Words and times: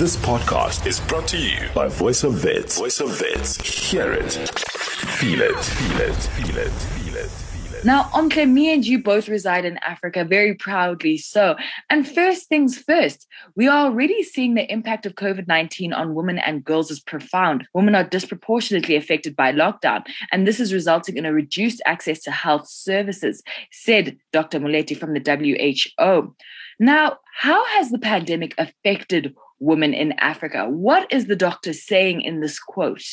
This 0.00 0.16
podcast 0.16 0.86
is 0.86 0.98
brought 0.98 1.28
to 1.28 1.36
you 1.36 1.68
by 1.74 1.88
Voice 1.88 2.24
of 2.24 2.42
Wits. 2.42 2.78
Voice 2.78 3.00
of 3.00 3.20
Wits. 3.20 3.60
Hear 3.60 4.10
it. 4.14 4.32
Feel 4.32 5.42
it. 5.42 5.54
Feel 5.62 6.00
it. 6.00 6.14
Feel 6.16 6.56
it. 6.56 6.70
Feel 6.70 7.16
it. 7.16 7.28
Feel 7.28 7.74
it. 7.74 7.84
Now, 7.84 8.04
Omhle, 8.04 8.50
me 8.50 8.72
and 8.72 8.86
you 8.86 9.02
both 9.02 9.28
reside 9.28 9.66
in 9.66 9.76
Africa, 9.82 10.24
very 10.24 10.54
proudly 10.54 11.18
so. 11.18 11.54
And 11.90 12.08
first 12.08 12.48
things 12.48 12.78
first, 12.78 13.26
we 13.56 13.68
are 13.68 13.84
already 13.84 14.22
seeing 14.22 14.54
the 14.54 14.72
impact 14.72 15.04
of 15.04 15.16
COVID 15.16 15.46
19 15.46 15.92
on 15.92 16.14
women 16.14 16.38
and 16.38 16.64
girls 16.64 16.90
is 16.90 17.00
profound. 17.00 17.68
Women 17.74 17.94
are 17.94 18.02
disproportionately 18.02 18.96
affected 18.96 19.36
by 19.36 19.52
lockdown, 19.52 20.06
and 20.32 20.46
this 20.46 20.60
is 20.60 20.72
resulting 20.72 21.18
in 21.18 21.26
a 21.26 21.32
reduced 21.34 21.82
access 21.84 22.22
to 22.22 22.30
health 22.30 22.66
services, 22.70 23.42
said 23.70 24.16
Dr. 24.32 24.60
Moeti 24.60 24.96
from 24.96 25.12
the 25.12 25.20
WHO. 25.20 26.34
Now, 26.78 27.18
how 27.36 27.62
has 27.76 27.90
the 27.90 27.98
pandemic 27.98 28.54
affected 28.56 29.34
women 29.60 29.94
in 29.94 30.12
Africa? 30.12 30.68
What 30.68 31.12
is 31.12 31.26
the 31.26 31.36
doctor 31.36 31.72
saying 31.72 32.22
in 32.22 32.40
this 32.40 32.58
quote? 32.58 33.04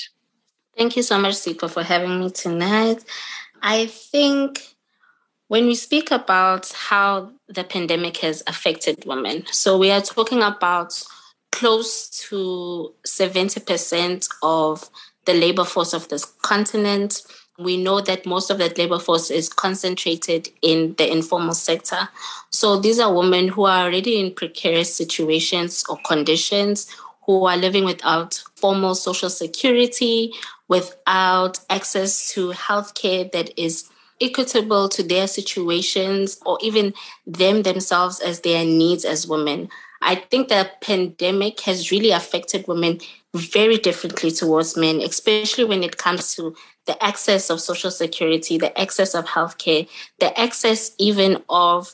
Thank 0.75 0.95
you 0.95 1.03
so 1.03 1.19
much, 1.19 1.35
Sipho, 1.35 1.69
for 1.69 1.83
having 1.83 2.19
me 2.19 2.29
tonight. 2.29 3.03
I 3.61 3.87
think 3.87 4.75
when 5.47 5.65
we 5.65 5.75
speak 5.75 6.11
about 6.11 6.71
how 6.71 7.31
the 7.47 7.63
pandemic 7.63 8.17
has 8.17 8.43
affected 8.47 9.05
women, 9.05 9.45
so 9.51 9.77
we 9.77 9.91
are 9.91 10.01
talking 10.01 10.41
about 10.41 11.01
close 11.51 12.09
to 12.29 12.93
70% 13.05 14.27
of 14.43 14.89
the 15.25 15.33
labor 15.33 15.63
force 15.63 15.93
of 15.93 16.07
this 16.09 16.25
continent. 16.25 17.21
We 17.59 17.77
know 17.77 18.01
that 18.01 18.25
most 18.25 18.51
of 18.51 18.59
that 18.59 18.77
labor 18.77 18.99
force 18.99 19.31
is 19.31 19.49
concentrated 19.49 20.49
in 20.61 20.93
the 20.97 21.11
informal 21.11 21.55
sector. 21.55 22.09
So 22.51 22.79
these 22.79 22.99
are 22.99 23.13
women 23.13 23.47
who 23.47 23.65
are 23.65 23.85
already 23.85 24.19
in 24.19 24.33
precarious 24.33 24.93
situations 24.93 25.83
or 25.89 25.97
conditions, 26.05 26.87
who 27.25 27.45
are 27.45 27.57
living 27.57 27.83
without 27.83 28.41
formal 28.55 28.93
social 28.95 29.29
security, 29.29 30.33
without 30.67 31.59
access 31.69 32.31
to 32.33 32.51
healthcare 32.51 33.31
that 33.31 33.51
is 33.57 33.89
equitable 34.21 34.89
to 34.89 35.03
their 35.03 35.27
situations 35.27 36.39
or 36.45 36.57
even 36.61 36.93
them 37.25 37.63
themselves 37.63 38.19
as 38.19 38.41
their 38.41 38.65
needs 38.65 39.03
as 39.05 39.27
women. 39.27 39.69
I 40.01 40.15
think 40.15 40.47
the 40.47 40.69
pandemic 40.81 41.61
has 41.61 41.91
really 41.91 42.11
affected 42.11 42.67
women 42.67 42.99
very 43.33 43.77
differently 43.77 44.31
towards 44.31 44.77
men, 44.77 45.01
especially 45.01 45.63
when 45.63 45.83
it 45.83 45.97
comes 45.97 46.35
to 46.35 46.55
the 46.87 47.01
access 47.03 47.49
of 47.49 47.61
social 47.61 47.91
security, 47.91 48.57
the 48.57 48.77
access 48.79 49.13
of 49.13 49.25
healthcare, 49.25 49.87
the 50.19 50.37
access 50.39 50.91
even 50.97 51.43
of 51.49 51.93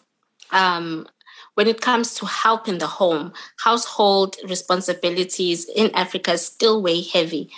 um, 0.51 1.07
when 1.55 1.67
it 1.67 1.81
comes 1.81 2.15
to 2.15 2.25
help 2.25 2.67
in 2.67 2.77
the 2.77 2.87
home, 2.87 3.33
household 3.57 4.35
responsibilities 4.47 5.69
in 5.75 5.91
Africa 5.93 6.37
still 6.37 6.81
weigh 6.81 7.01
heavy 7.01 7.49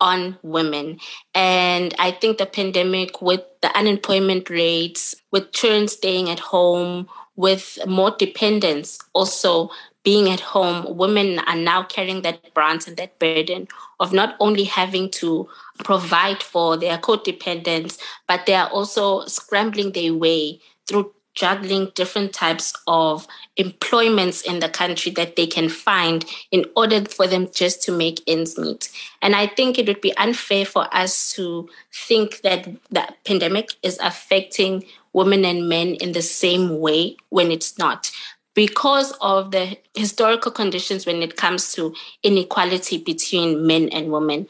on 0.00 0.38
women. 0.42 0.98
And 1.34 1.94
I 1.98 2.10
think 2.10 2.38
the 2.38 2.46
pandemic, 2.46 3.22
with 3.22 3.42
the 3.60 3.76
unemployment 3.76 4.50
rates, 4.50 5.14
with 5.30 5.52
children 5.52 5.88
staying 5.88 6.28
at 6.28 6.40
home, 6.40 7.08
with 7.36 7.78
more 7.86 8.10
dependence 8.10 8.98
also 9.14 9.70
being 10.04 10.28
at 10.28 10.40
home, 10.40 10.96
women 10.96 11.38
are 11.40 11.56
now 11.56 11.84
carrying 11.84 12.22
that 12.22 12.52
brunt 12.54 12.88
and 12.88 12.96
that 12.96 13.18
burden 13.18 13.68
of 14.00 14.12
not 14.12 14.36
only 14.40 14.64
having 14.64 15.10
to 15.10 15.48
provide 15.84 16.42
for 16.42 16.76
their 16.76 16.98
co-dependents, 16.98 17.98
but 18.26 18.46
they 18.46 18.54
are 18.54 18.68
also 18.70 19.24
scrambling 19.26 19.92
their 19.92 20.12
way 20.14 20.60
through 20.86 21.12
juggling 21.34 21.90
different 21.94 22.32
types 22.32 22.74
of 22.86 23.26
employments 23.56 24.42
in 24.42 24.60
the 24.60 24.68
country 24.68 25.10
that 25.12 25.36
they 25.36 25.46
can 25.46 25.68
find 25.68 26.24
in 26.50 26.64
order 26.76 27.04
for 27.06 27.26
them 27.26 27.48
just 27.52 27.82
to 27.82 27.92
make 27.92 28.20
ends 28.26 28.58
meet. 28.58 28.90
And 29.22 29.34
I 29.34 29.46
think 29.46 29.78
it 29.78 29.86
would 29.86 30.00
be 30.00 30.16
unfair 30.16 30.66
for 30.66 30.94
us 30.94 31.32
to 31.34 31.68
think 31.90 32.42
that 32.42 32.68
the 32.90 33.08
pandemic 33.24 33.70
is 33.82 33.98
affecting 34.00 34.84
women 35.14 35.44
and 35.44 35.68
men 35.68 35.94
in 35.96 36.12
the 36.12 36.22
same 36.22 36.80
way 36.80 37.16
when 37.30 37.50
it's 37.50 37.78
not. 37.78 38.10
Because 38.54 39.12
of 39.20 39.50
the 39.50 39.78
historical 39.94 40.52
conditions 40.52 41.06
when 41.06 41.22
it 41.22 41.36
comes 41.36 41.72
to 41.72 41.94
inequality 42.22 42.98
between 42.98 43.66
men 43.66 43.88
and 43.90 44.12
women, 44.12 44.46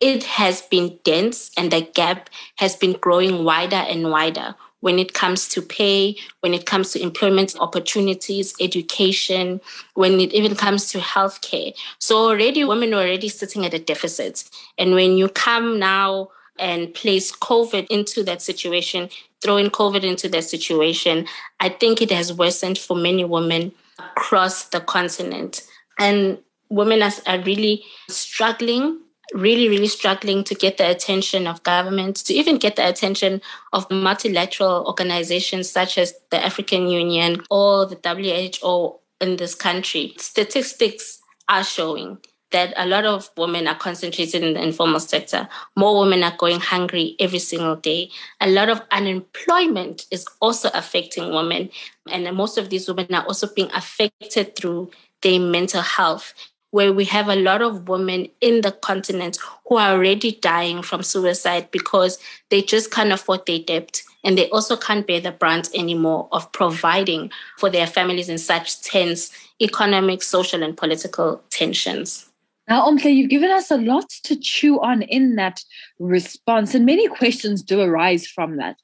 it 0.00 0.24
has 0.24 0.62
been 0.62 0.98
dense 1.04 1.50
and 1.56 1.70
the 1.70 1.80
gap 1.80 2.28
has 2.56 2.76
been 2.76 2.92
growing 2.92 3.44
wider 3.44 3.76
and 3.76 4.10
wider 4.10 4.54
when 4.80 4.98
it 4.98 5.14
comes 5.14 5.48
to 5.48 5.62
pay, 5.62 6.16
when 6.40 6.52
it 6.52 6.66
comes 6.66 6.92
to 6.92 7.02
employment 7.02 7.56
opportunities, 7.58 8.54
education, 8.60 9.60
when 9.94 10.20
it 10.20 10.32
even 10.34 10.54
comes 10.54 10.88
to 10.90 10.98
healthcare. 10.98 11.72
So 11.98 12.18
already 12.18 12.62
women 12.62 12.92
are 12.92 12.98
already 12.98 13.28
sitting 13.28 13.64
at 13.64 13.74
a 13.74 13.78
deficit. 13.78 14.44
And 14.78 14.94
when 14.94 15.16
you 15.16 15.28
come 15.28 15.78
now 15.78 16.28
and 16.58 16.92
place 16.94 17.32
COVID 17.32 17.86
into 17.88 18.22
that 18.24 18.42
situation, 18.42 19.08
throwing 19.42 19.70
COVID 19.70 20.02
into 20.02 20.28
that 20.30 20.44
situation, 20.44 21.26
I 21.60 21.68
think 21.68 22.00
it 22.00 22.10
has 22.10 22.32
worsened 22.32 22.78
for 22.78 22.96
many 22.96 23.24
women 23.24 23.72
across 23.98 24.64
the 24.68 24.80
continent. 24.80 25.62
And 25.98 26.38
women 26.68 27.02
are, 27.02 27.12
are 27.26 27.40
really 27.40 27.84
struggling 28.08 29.00
really, 29.34 29.68
really 29.68 29.88
struggling 29.88 30.44
to 30.44 30.54
get 30.54 30.78
the 30.78 30.88
attention 30.88 31.46
of 31.46 31.62
government, 31.62 32.16
to 32.16 32.34
even 32.34 32.58
get 32.58 32.76
the 32.76 32.88
attention 32.88 33.40
of 33.72 33.90
multilateral 33.90 34.84
organizations 34.86 35.70
such 35.70 35.98
as 35.98 36.14
the 36.30 36.44
African 36.44 36.88
Union 36.88 37.42
or 37.50 37.86
the 37.86 37.98
WHO 38.04 39.00
in 39.20 39.36
this 39.36 39.54
country. 39.54 40.14
Statistics 40.18 41.20
are 41.48 41.64
showing 41.64 42.18
that 42.52 42.72
a 42.76 42.86
lot 42.86 43.04
of 43.04 43.28
women 43.36 43.66
are 43.66 43.74
concentrated 43.74 44.42
in 44.42 44.54
the 44.54 44.62
informal 44.62 45.00
sector. 45.00 45.48
More 45.76 45.98
women 45.98 46.22
are 46.22 46.36
going 46.36 46.60
hungry 46.60 47.16
every 47.18 47.38
single 47.38 47.76
day. 47.76 48.10
A 48.40 48.48
lot 48.48 48.68
of 48.68 48.82
unemployment 48.90 50.06
is 50.10 50.26
also 50.40 50.70
affecting 50.72 51.32
women. 51.32 51.70
And 52.08 52.34
most 52.36 52.56
of 52.56 52.70
these 52.70 52.88
women 52.88 53.12
are 53.14 53.24
also 53.24 53.52
being 53.52 53.70
affected 53.72 54.56
through 54.56 54.90
their 55.22 55.40
mental 55.40 55.82
health 55.82 56.34
where 56.70 56.92
we 56.92 57.04
have 57.04 57.28
a 57.28 57.36
lot 57.36 57.62
of 57.62 57.88
women 57.88 58.28
in 58.40 58.60
the 58.60 58.72
continent 58.72 59.38
who 59.66 59.76
are 59.76 59.92
already 59.92 60.32
dying 60.32 60.82
from 60.82 61.02
suicide 61.02 61.70
because 61.70 62.18
they 62.50 62.60
just 62.60 62.90
can't 62.90 63.12
afford 63.12 63.46
their 63.46 63.60
debt 63.60 64.02
and 64.24 64.36
they 64.36 64.50
also 64.50 64.76
can't 64.76 65.06
bear 65.06 65.20
the 65.20 65.30
brunt 65.30 65.70
anymore 65.74 66.28
of 66.32 66.50
providing 66.52 67.30
for 67.56 67.70
their 67.70 67.86
families 67.86 68.28
in 68.28 68.38
such 68.38 68.82
tense 68.82 69.30
economic, 69.60 70.22
social, 70.22 70.62
and 70.62 70.76
political 70.76 71.42
tensions. 71.48 72.30
Now, 72.68 72.86
Omhle, 72.86 73.14
you've 73.14 73.30
given 73.30 73.50
us 73.50 73.70
a 73.70 73.76
lot 73.76 74.08
to 74.24 74.36
chew 74.36 74.80
on 74.80 75.02
in 75.02 75.36
that 75.36 75.62
response, 75.98 76.74
and 76.74 76.84
many 76.84 77.06
questions 77.08 77.62
do 77.62 77.80
arise 77.80 78.26
from 78.26 78.56
that. 78.56 78.76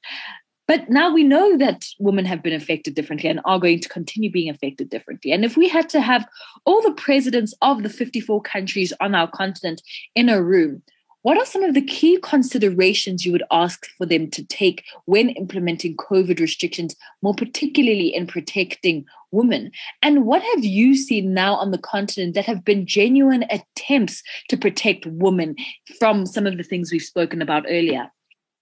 But 0.67 0.89
now 0.89 1.13
we 1.13 1.23
know 1.23 1.57
that 1.57 1.85
women 1.99 2.23
have 2.25 2.41
been 2.41 2.53
affected 2.53 2.95
differently 2.95 3.29
and 3.29 3.41
are 3.43 3.59
going 3.59 3.81
to 3.81 3.89
continue 3.89 4.31
being 4.31 4.49
affected 4.49 4.89
differently. 4.89 5.33
And 5.33 5.43
if 5.43 5.57
we 5.57 5.67
had 5.67 5.89
to 5.89 5.99
have 5.99 6.25
all 6.65 6.81
the 6.81 6.93
presidents 6.93 7.53
of 7.61 7.83
the 7.83 7.89
54 7.89 8.41
countries 8.43 8.93
on 9.01 9.13
our 9.13 9.27
continent 9.29 9.81
in 10.15 10.29
a 10.29 10.41
room, 10.41 10.81
what 11.23 11.37
are 11.37 11.45
some 11.45 11.63
of 11.63 11.73
the 11.73 11.81
key 11.81 12.19
considerations 12.21 13.25
you 13.25 13.31
would 13.31 13.43
ask 13.49 13.87
for 13.97 14.05
them 14.05 14.29
to 14.31 14.45
take 14.45 14.83
when 15.05 15.29
implementing 15.29 15.95
COVID 15.95 16.39
restrictions, 16.39 16.95
more 17.21 17.33
particularly 17.33 18.13
in 18.13 18.27
protecting 18.27 19.05
women? 19.31 19.71
And 20.01 20.25
what 20.25 20.43
have 20.43 20.63
you 20.63 20.95
seen 20.95 21.33
now 21.33 21.55
on 21.55 21.71
the 21.71 21.77
continent 21.77 22.35
that 22.35 22.45
have 22.45 22.65
been 22.65 22.85
genuine 22.85 23.45
attempts 23.49 24.21
to 24.49 24.57
protect 24.57 25.05
women 25.05 25.55
from 25.97 26.25
some 26.25 26.45
of 26.45 26.57
the 26.57 26.63
things 26.63 26.91
we've 26.91 27.01
spoken 27.01 27.41
about 27.41 27.65
earlier? 27.69 28.11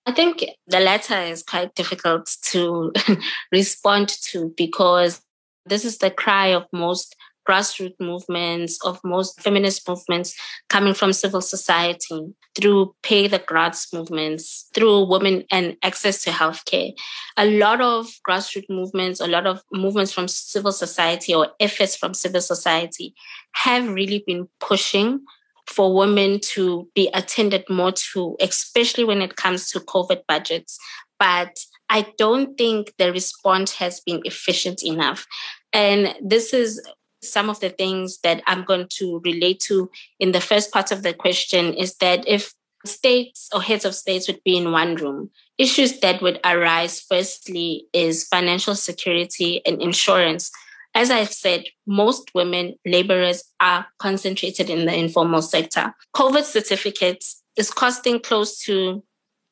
I 0.06 0.12
think 0.12 0.44
the 0.68 0.80
latter 0.80 1.20
is 1.20 1.44
quite 1.44 1.74
difficult 1.74 2.36
to 2.52 2.94
respond 3.52 4.10
to 4.32 4.54
because 4.56 5.22
this 5.66 5.84
is 5.84 5.98
the 5.98 6.12
cry 6.12 6.48
of 6.48 6.66
most 6.72 7.16
grassroots 7.48 8.00
movements, 8.00 8.84
of 8.86 9.00
most 9.04 9.40
feminist 9.42 9.88
movements 9.88 10.36
coming 10.70 10.94
from 10.94 11.14
civil 11.14 11.42
society 11.42 12.34
through 12.56 12.94
pay 13.02 13.28
the 13.28 13.40
grads 13.40 13.88
movements, 13.94 14.70
through 14.74 15.06
women 15.06 15.44
and 15.52 15.78
access 15.84 16.24
to 16.24 16.30
healthcare. 16.30 16.92
A 17.38 17.46
lot 17.46 17.82
of 17.82 18.08
grassroots 18.28 18.70
movements, 18.70 19.20
a 19.20 19.28
lot 19.28 19.48
of 19.48 19.62
movements 19.72 20.12
from 20.12 20.28
civil 20.28 20.72
society 20.72 21.34
or 21.34 21.50
efforts 21.60 21.96
from 21.96 22.14
civil 22.14 22.42
society 22.42 23.14
have 23.54 23.88
really 23.88 24.24
been 24.26 24.48
pushing 24.60 25.22
for 25.68 25.96
women 25.96 26.40
to 26.40 26.90
be 26.96 27.10
attended 27.14 27.64
more 27.70 27.92
to, 27.92 28.36
especially 28.42 29.04
when 29.04 29.22
it 29.22 29.36
comes 29.36 29.70
to 29.70 29.80
COVID 29.80 30.22
budgets. 30.28 30.78
But 31.20 31.56
I 31.90 32.08
don't 32.18 32.58
think 32.58 32.94
the 32.98 33.12
response 33.12 33.76
has 33.76 34.00
been 34.02 34.22
efficient 34.26 34.84
enough. 34.84 35.26
And 35.72 36.16
this 36.22 36.54
is 36.54 36.82
some 37.22 37.50
of 37.50 37.60
the 37.60 37.70
things 37.70 38.20
that 38.24 38.42
I'm 38.48 38.64
going 38.64 38.88
to 38.98 39.22
relate 39.24 39.60
to 39.68 39.90
in 40.20 40.32
the 40.32 40.42
first 40.42 40.72
part 40.72 40.92
of 40.92 41.04
the 41.04 41.14
question 41.14 41.74
is 41.74 41.96
that 41.98 42.28
if 42.28 42.54
states 42.86 43.50
or 43.54 43.62
heads 43.62 43.86
of 43.86 43.94
states 43.94 44.28
would 44.28 44.44
be 44.44 44.58
in 44.58 44.72
one 44.72 44.96
room, 44.96 45.30
issues 45.58 46.00
that 46.00 46.22
would 46.22 46.40
arise 46.44 47.00
firstly 47.00 47.86
is 47.94 48.28
financial 48.28 48.76
security 48.76 49.62
and 49.66 49.82
insurance 49.82 50.52
as 50.94 51.10
I've 51.10 51.32
said, 51.32 51.64
most 51.88 52.32
women 52.36 52.76
laborers 52.86 53.44
are 53.60 53.86
concentrated 54.00 54.70
in 54.70 54.86
the 54.86 54.94
informal 54.94 55.42
sector. 55.42 55.94
COVID 56.16 56.44
certificates 56.44 57.42
is 57.56 57.72
costing 57.72 58.20
close 58.20 58.60
to 58.64 59.04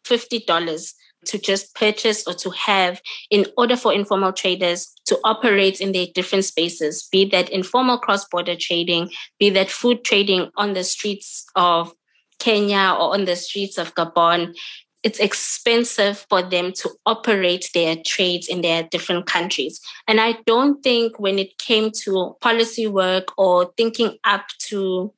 $50 0.05 0.93
to 1.25 1.37
just 1.37 1.75
purchase 1.75 2.25
or 2.27 2.33
to 2.33 2.49
have 2.51 3.01
in 3.29 3.45
order 3.57 3.75
for 3.75 3.93
informal 3.93 4.33
traders 4.33 4.93
to 5.05 5.19
operate 5.23 5.81
in 5.81 5.91
their 5.91 6.07
different 6.13 6.45
spaces, 6.45 7.07
be 7.11 7.25
that 7.25 7.49
informal 7.49 7.97
cross 7.97 8.25
border 8.25 8.55
trading, 8.55 9.09
be 9.39 9.49
that 9.49 9.69
food 9.69 10.03
trading 10.03 10.49
on 10.55 10.73
the 10.73 10.83
streets 10.83 11.45
of 11.55 11.93
Kenya 12.39 12.95
or 12.97 13.13
on 13.13 13.25
the 13.25 13.35
streets 13.35 13.77
of 13.77 13.93
Gabon. 13.95 14.55
It's 15.01 15.19
expensive 15.19 16.25
for 16.29 16.41
them 16.41 16.73
to 16.73 16.89
operate 17.05 17.69
their 17.73 17.95
trades 18.05 18.47
in 18.47 18.61
their 18.61 18.83
different 18.83 19.27
countries. 19.27 19.79
And 20.07 20.19
I 20.19 20.37
don't 20.45 20.81
think 20.83 21.19
when 21.19 21.39
it 21.39 21.57
came 21.57 21.91
to 22.03 22.35
policy 22.41 22.87
work 22.87 23.27
or 23.37 23.71
thinking 23.77 24.17
up 24.23 24.45
to 24.67 25.13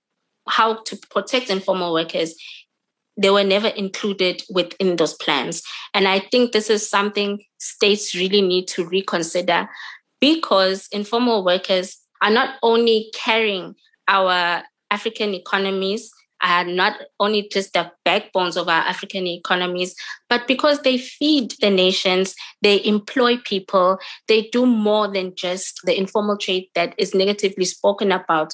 how 0.47 0.83
to 0.83 0.97
protect 1.09 1.49
informal 1.49 1.93
workers, 1.93 2.35
they 3.17 3.29
were 3.29 3.43
never 3.43 3.67
included 3.67 4.43
within 4.49 4.95
those 4.95 5.13
plans. 5.15 5.63
And 5.93 6.07
I 6.07 6.19
think 6.19 6.51
this 6.51 6.69
is 6.69 6.89
something 6.89 7.43
states 7.59 8.15
really 8.15 8.41
need 8.41 8.67
to 8.69 8.85
reconsider 8.85 9.69
because 10.19 10.87
informal 10.91 11.43
workers 11.43 11.97
are 12.21 12.29
not 12.29 12.55
only 12.61 13.11
carrying 13.13 13.75
our 14.07 14.63
African 14.91 15.33
economies, 15.33 16.11
are 16.43 16.65
not 16.65 16.97
only 17.19 17.47
just 17.51 17.73
the 17.73 17.91
backbones 18.03 18.57
of 18.57 18.67
our 18.67 18.81
African 18.81 19.27
economies, 19.27 19.95
but 20.29 20.47
because 20.47 20.81
they 20.81 20.97
feed 20.97 21.53
the 21.61 21.69
nations, 21.69 22.35
they 22.61 22.83
employ 22.83 23.37
people, 23.37 23.99
they 24.27 24.49
do 24.51 24.65
more 24.65 25.07
than 25.11 25.33
just 25.35 25.79
the 25.83 25.97
informal 25.97 26.37
trade 26.37 26.67
that 26.75 26.95
is 26.97 27.13
negatively 27.13 27.65
spoken 27.65 28.11
about 28.11 28.53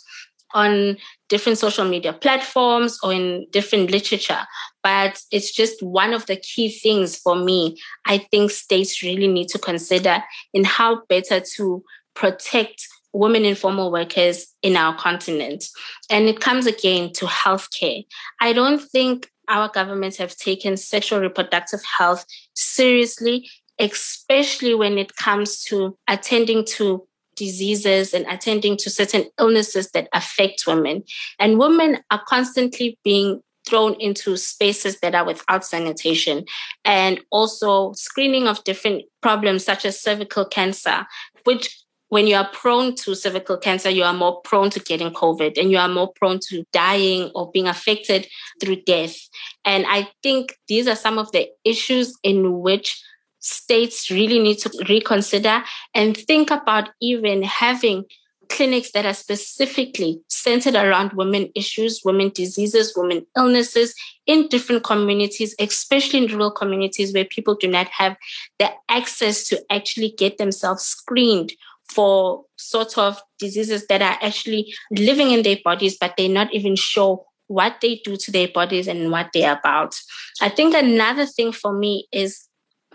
on 0.54 0.98
different 1.29 1.57
social 1.57 1.85
media 1.85 2.13
platforms 2.13 2.97
or 3.03 3.13
in 3.13 3.45
different 3.51 3.91
literature. 3.91 4.39
But 4.83 5.21
it's 5.31 5.51
just 5.51 5.81
one 5.83 6.13
of 6.13 6.25
the 6.25 6.38
key 6.38 6.69
things 6.69 7.18
for 7.18 7.35
me. 7.35 7.77
I 8.06 8.19
think 8.19 8.51
states 8.51 9.03
really 9.03 9.27
need 9.27 9.50
to 9.50 9.59
consider 9.59 10.24
in 10.53 10.63
how 10.63 11.03
better 11.09 11.41
to 11.56 11.83
protect 12.13 12.88
women 13.13 13.45
informal 13.45 13.91
workers 13.91 14.47
in 14.62 14.75
our 14.75 14.95
continent. 14.97 15.65
And 16.09 16.27
it 16.27 16.39
comes 16.39 16.65
again 16.65 17.12
to 17.13 17.25
healthcare. 17.25 18.06
I 18.41 18.53
don't 18.53 18.81
think 18.81 19.30
our 19.47 19.69
governments 19.69 20.18
have 20.18 20.35
taken 20.35 20.77
sexual 20.77 21.19
reproductive 21.19 21.81
health 21.97 22.25
seriously, 22.53 23.50
especially 23.80 24.75
when 24.75 24.97
it 24.97 25.15
comes 25.15 25.63
to 25.63 25.97
attending 26.07 26.65
to 26.65 27.06
diseases 27.37 28.13
and 28.13 28.25
attending 28.27 28.75
to 28.77 28.89
certain 28.89 29.25
illnesses 29.39 29.91
that 29.91 30.09
affect 30.13 30.65
women. 30.67 31.03
And 31.39 31.59
women 31.59 31.99
are 32.11 32.21
constantly 32.27 32.99
being 33.03 33.41
thrown 33.67 33.93
into 33.95 34.37
spaces 34.37 34.99
that 35.01 35.13
are 35.13 35.25
without 35.25 35.65
sanitation 35.65 36.45
and 36.85 37.19
also 37.31 37.91
screening 37.93 38.47
of 38.47 38.63
different 38.63 39.03
problems 39.21 39.65
such 39.65 39.85
as 39.85 40.01
cervical 40.01 40.45
cancer, 40.45 41.05
which 41.43 41.83
when 42.09 42.25
you 42.25 42.35
are 42.35 42.49
prone 42.53 42.95
to 42.95 43.15
cervical 43.15 43.57
cancer, 43.57 43.89
you 43.89 44.03
are 44.03 44.13
more 44.13 44.41
prone 44.41 44.69
to 44.69 44.79
getting 44.79 45.11
COVID 45.11 45.57
and 45.57 45.69
you 45.71 45.77
are 45.77 45.89
more 45.89 46.11
prone 46.13 46.39
to 46.47 46.63
dying 46.71 47.29
or 47.35 47.51
being 47.51 47.67
affected 47.67 48.27
through 48.61 48.77
death. 48.85 49.17
And 49.65 49.85
I 49.87 50.09
think 50.23 50.55
these 50.69 50.87
are 50.87 50.95
some 50.95 51.17
of 51.17 51.31
the 51.33 51.49
issues 51.65 52.17
in 52.23 52.59
which 52.59 53.01
states 53.39 54.09
really 54.09 54.39
need 54.39 54.57
to 54.59 54.85
reconsider 54.89 55.63
and 55.93 56.17
think 56.17 56.51
about 56.51 56.89
even 57.01 57.43
having 57.43 58.05
clinics 58.49 58.91
that 58.91 59.05
are 59.05 59.13
specifically 59.13 60.21
centered 60.29 60.75
around 60.75 61.13
women 61.13 61.49
issues, 61.55 62.01
women 62.03 62.31
diseases, 62.33 62.93
women 62.95 63.25
illnesses 63.35 63.93
in 64.25 64.47
different 64.47 64.83
communities, 64.83 65.55
especially 65.59 66.23
in 66.23 66.31
rural 66.31 66.51
communities 66.51 67.13
where 67.13 67.25
people 67.25 67.55
do 67.55 67.67
not 67.67 67.87
have 67.87 68.15
the 68.59 68.69
access 68.89 69.43
to 69.47 69.61
actually 69.69 70.13
get 70.17 70.37
themselves 70.37 70.83
screened 70.83 71.53
for 71.89 72.43
sort 72.57 72.97
of 72.97 73.21
diseases 73.39 73.87
that 73.87 74.01
are 74.01 74.17
actually 74.21 74.73
living 74.91 75.31
in 75.31 75.43
their 75.43 75.57
bodies, 75.63 75.97
but 75.99 76.13
they're 76.17 76.29
not 76.29 76.53
even 76.53 76.75
sure 76.75 77.23
what 77.47 77.77
they 77.81 78.01
do 78.03 78.17
to 78.17 78.31
their 78.31 78.49
bodies 78.49 78.87
and 78.87 79.09
what 79.09 79.29
they're 79.33 79.57
about. 79.57 79.95
I 80.41 80.49
think 80.49 80.75
another 80.75 81.25
thing 81.25 81.53
for 81.53 81.71
me 81.71 82.07
is 82.11 82.46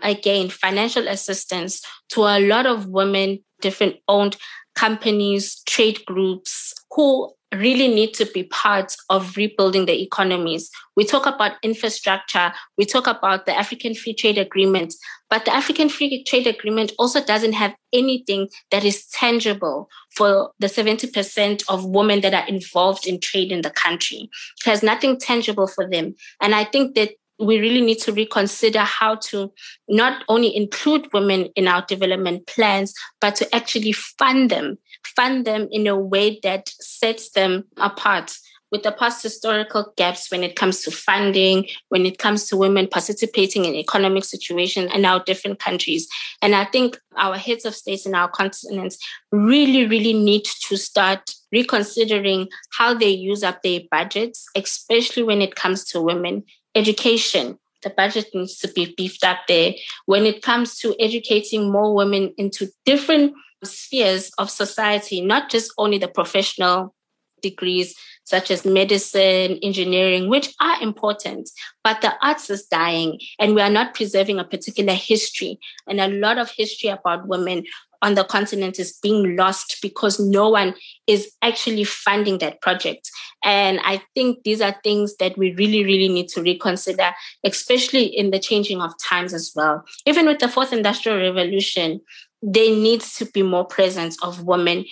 again, 0.03 0.49
financial 0.49 1.07
assistance 1.07 1.81
to 2.09 2.21
a 2.21 2.39
lot 2.39 2.65
of 2.65 2.87
women, 2.87 3.39
different 3.61 3.97
owned 4.07 4.37
companies, 4.75 5.61
trade 5.65 5.99
groups 6.05 6.73
who 6.91 7.31
really 7.55 7.87
need 7.87 8.13
to 8.15 8.25
be 8.25 8.43
part 8.43 8.95
of 9.09 9.37
rebuilding 9.37 9.85
the 9.85 10.01
economies. 10.01 10.69
We 10.95 11.05
talk 11.05 11.25
about 11.25 11.53
infrastructure, 11.63 12.51
we 12.77 12.85
talk 12.85 13.07
about 13.07 13.45
the 13.45 13.55
African 13.55 13.93
Free 13.93 14.13
Trade 14.13 14.37
Agreement, 14.37 14.93
but 15.29 15.45
the 15.45 15.53
African 15.53 15.89
Free 15.89 16.23
Trade 16.23 16.47
Agreement 16.47 16.91
also 16.97 17.23
doesn't 17.23 17.53
have 17.53 17.75
anything 17.91 18.49
that 18.71 18.83
is 18.83 19.05
tangible 19.07 19.89
for 20.15 20.51
the 20.59 20.67
70% 20.67 21.63
of 21.69 21.85
women 21.85 22.21
that 22.21 22.33
are 22.33 22.47
involved 22.47 23.07
in 23.07 23.19
trade 23.19 23.51
in 23.51 23.61
the 23.61 23.71
country. 23.71 24.29
It 24.65 24.69
has 24.69 24.83
nothing 24.83 25.19
tangible 25.19 25.67
for 25.67 25.89
them. 25.89 26.15
And 26.41 26.55
I 26.55 26.63
think 26.63 26.95
that 26.95 27.11
we 27.39 27.59
really 27.59 27.81
need 27.81 27.99
to 27.99 28.13
reconsider 28.13 28.79
how 28.79 29.15
to 29.15 29.51
not 29.87 30.23
only 30.27 30.55
include 30.55 31.11
women 31.13 31.49
in 31.55 31.67
our 31.67 31.83
development 31.87 32.47
plans, 32.47 32.93
but 33.19 33.35
to 33.35 33.55
actually 33.55 33.91
fund 33.91 34.49
them, 34.49 34.77
fund 35.15 35.45
them 35.45 35.67
in 35.71 35.87
a 35.87 35.97
way 35.97 36.39
that 36.43 36.69
sets 36.79 37.31
them 37.31 37.63
apart 37.77 38.35
with 38.73 38.81
the 38.81 38.91
past 38.91 39.21
historical 39.21 39.93
gaps 39.97 40.31
when 40.31 40.41
it 40.41 40.55
comes 40.55 40.81
to 40.81 40.89
funding, 40.89 41.67
when 41.89 42.07
it 42.07 42.17
comes 42.17 42.47
to 42.47 42.57
women 42.57 42.87
participating 42.87 43.65
in 43.65 43.75
economic 43.75 44.25
situations 44.25 44.91
in 44.95 45.05
our 45.05 45.23
different 45.25 45.59
countries. 45.59 46.07
And 46.41 46.55
I 46.55 46.65
think 46.65 46.97
our 47.15 47.37
heads 47.37 47.65
of 47.65 47.75
states 47.75 48.07
in 48.07 48.15
our 48.15 48.27
continents 48.27 48.97
really, 49.31 49.85
really 49.85 50.13
need 50.13 50.45
to 50.67 50.75
start 50.75 51.29
reconsidering 51.51 52.47
how 52.75 52.95
they 52.95 53.09
use 53.09 53.43
up 53.43 53.61
their 53.61 53.81
budgets, 53.91 54.47
especially 54.55 55.21
when 55.21 55.43
it 55.43 55.53
comes 55.53 55.85
to 55.89 56.01
women 56.01 56.43
education. 56.75 57.57
The 57.83 57.89
budget 57.89 58.27
needs 58.33 58.59
to 58.59 58.67
be 58.69 58.93
beefed 58.95 59.23
up 59.23 59.39
there. 59.47 59.73
When 60.05 60.25
it 60.25 60.41
comes 60.41 60.77
to 60.79 60.95
educating 60.99 61.71
more 61.71 61.93
women 61.93 62.33
into 62.37 62.69
different 62.85 63.33
spheres 63.63 64.31
of 64.37 64.49
society, 64.49 65.21
not 65.21 65.49
just 65.49 65.73
only 65.77 65.97
the 65.97 66.07
professional 66.07 66.95
degrees 67.41 67.93
such 68.25 68.49
as 68.49 68.65
medicine, 68.65 69.59
engineering, 69.61 70.29
which 70.29 70.53
are 70.61 70.81
important, 70.81 71.49
but 71.83 71.99
the 72.01 72.13
arts 72.25 72.49
is 72.49 72.65
dying 72.65 73.19
and 73.37 73.53
we 73.53 73.61
are 73.61 73.69
not 73.69 73.93
preserving 73.93 74.39
a 74.39 74.45
particular 74.45 74.93
history 74.93 75.59
and 75.87 75.99
a 75.99 76.07
lot 76.07 76.37
of 76.37 76.49
history 76.49 76.89
about 76.89 77.27
women 77.27 77.65
on 78.03 78.15
the 78.15 78.23
continent 78.25 78.77
is 78.77 78.99
being 79.01 79.35
lost 79.35 79.77
because 79.81 80.19
no 80.19 80.49
one 80.49 80.75
is 81.07 81.31
actually 81.41 81.85
funding 81.85 82.37
that 82.39 82.61
project. 82.61 83.09
And 83.43 83.79
I 83.83 84.03
think 84.13 84.43
these 84.43 84.61
are 84.61 84.75
things 84.83 85.15
that 85.17 85.37
we 85.37 85.53
really, 85.53 85.83
really 85.83 86.09
need 86.09 86.27
to 86.29 86.41
reconsider, 86.41 87.11
especially 87.43 88.05
in 88.05 88.31
the 88.31 88.39
changing 88.39 88.81
of 88.81 88.93
times 89.01 89.33
as 89.33 89.53
well. 89.55 89.83
Even 90.05 90.27
with 90.27 90.39
the 90.39 90.49
fourth 90.49 90.73
industrial 90.73 91.17
revolution, 91.17 92.01
there 92.41 92.75
needs 92.75 93.15
to 93.15 93.25
be 93.25 93.41
more 93.41 93.65
presence 93.65 94.21
of 94.21 94.43
women 94.43 94.83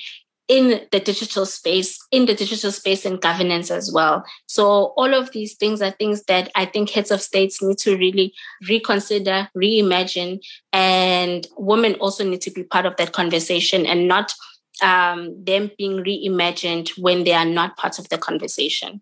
in 0.52 0.86
the 0.92 1.00
digital 1.00 1.46
space, 1.46 1.98
in 2.12 2.26
the 2.26 2.36
digital 2.36 2.74
space 2.74 3.06
and 3.06 3.22
governance 3.22 3.72
as 3.72 3.90
well. 3.90 4.22
So 4.48 4.94
all 4.98 5.14
of 5.14 5.32
these 5.32 5.56
things 5.56 5.82
are 5.82 5.92
things 5.92 6.24
that 6.24 6.52
I 6.56 6.66
think 6.66 6.90
heads 6.90 7.10
of 7.10 7.22
states 7.22 7.62
need 7.62 7.78
to 7.78 7.96
really 7.96 8.34
reconsider, 8.68 9.48
reimagine, 9.56 10.42
and 10.74 11.48
women 11.56 11.94
also 12.02 12.26
need 12.26 12.42
to 12.42 12.52
be 12.52 12.64
part 12.64 12.86
of 12.86 12.98
that 12.98 13.14
conversation 13.14 13.86
and 13.86 14.10
not 14.10 14.34
um, 14.84 15.42
them 15.42 15.72
being 15.78 16.04
reimagined 16.04 16.90
when 16.98 17.24
they 17.24 17.32
are 17.32 17.46
not 17.46 17.78
part 17.78 17.98
of 17.98 18.10
the 18.10 18.18
conversation. 18.18 19.02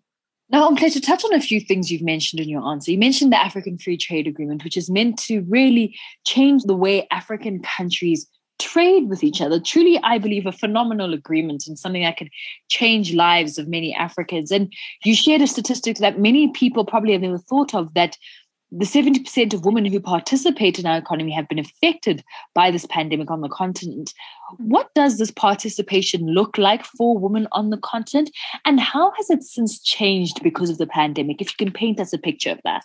Now, 0.50 0.68
I'm 0.68 0.76
glad 0.76 0.92
to 0.92 1.00
touch 1.00 1.24
on 1.24 1.34
a 1.34 1.40
few 1.40 1.58
things 1.58 1.90
you've 1.90 2.02
mentioned 2.02 2.38
in 2.38 2.48
your 2.48 2.62
answer. 2.62 2.92
You 2.92 2.98
mentioned 2.98 3.32
the 3.32 3.42
African 3.42 3.76
Free 3.76 3.96
Trade 3.96 4.28
Agreement, 4.28 4.62
which 4.62 4.76
is 4.76 4.88
meant 4.88 5.18
to 5.22 5.40
really 5.48 5.98
change 6.24 6.62
the 6.62 6.76
way 6.76 7.08
African 7.10 7.60
countries 7.60 8.28
trade 8.60 9.08
with 9.08 9.24
each 9.24 9.40
other. 9.40 9.58
Truly, 9.58 9.98
I 10.02 10.18
believe 10.18 10.46
a 10.46 10.52
phenomenal 10.52 11.14
agreement 11.14 11.66
and 11.66 11.78
something 11.78 12.02
that 12.02 12.16
could 12.16 12.30
change 12.68 13.14
lives 13.14 13.58
of 13.58 13.66
many 13.66 13.94
Africans. 13.94 14.50
And 14.50 14.72
you 15.04 15.14
shared 15.14 15.42
a 15.42 15.46
statistic 15.46 15.96
that 15.98 16.20
many 16.20 16.48
people 16.52 16.84
probably 16.84 17.12
have 17.12 17.22
never 17.22 17.38
thought 17.38 17.74
of 17.74 17.94
that 17.94 18.16
the 18.72 18.84
70% 18.84 19.52
of 19.52 19.64
women 19.64 19.84
who 19.84 19.98
participate 19.98 20.78
in 20.78 20.86
our 20.86 20.98
economy 20.98 21.32
have 21.32 21.48
been 21.48 21.58
affected 21.58 22.22
by 22.54 22.70
this 22.70 22.86
pandemic 22.86 23.30
on 23.30 23.40
the 23.40 23.48
continent. 23.48 24.14
What 24.58 24.90
does 24.94 25.18
this 25.18 25.32
participation 25.32 26.26
look 26.26 26.56
like 26.56 26.84
for 26.84 27.18
women 27.18 27.48
on 27.50 27.70
the 27.70 27.78
continent? 27.78 28.30
And 28.64 28.78
how 28.78 29.12
has 29.16 29.28
it 29.28 29.42
since 29.42 29.80
changed 29.82 30.42
because 30.42 30.70
of 30.70 30.78
the 30.78 30.86
pandemic? 30.86 31.40
If 31.40 31.48
you 31.48 31.66
can 31.66 31.72
paint 31.72 31.98
us 31.98 32.12
a 32.12 32.18
picture 32.18 32.50
of 32.50 32.60
that. 32.64 32.84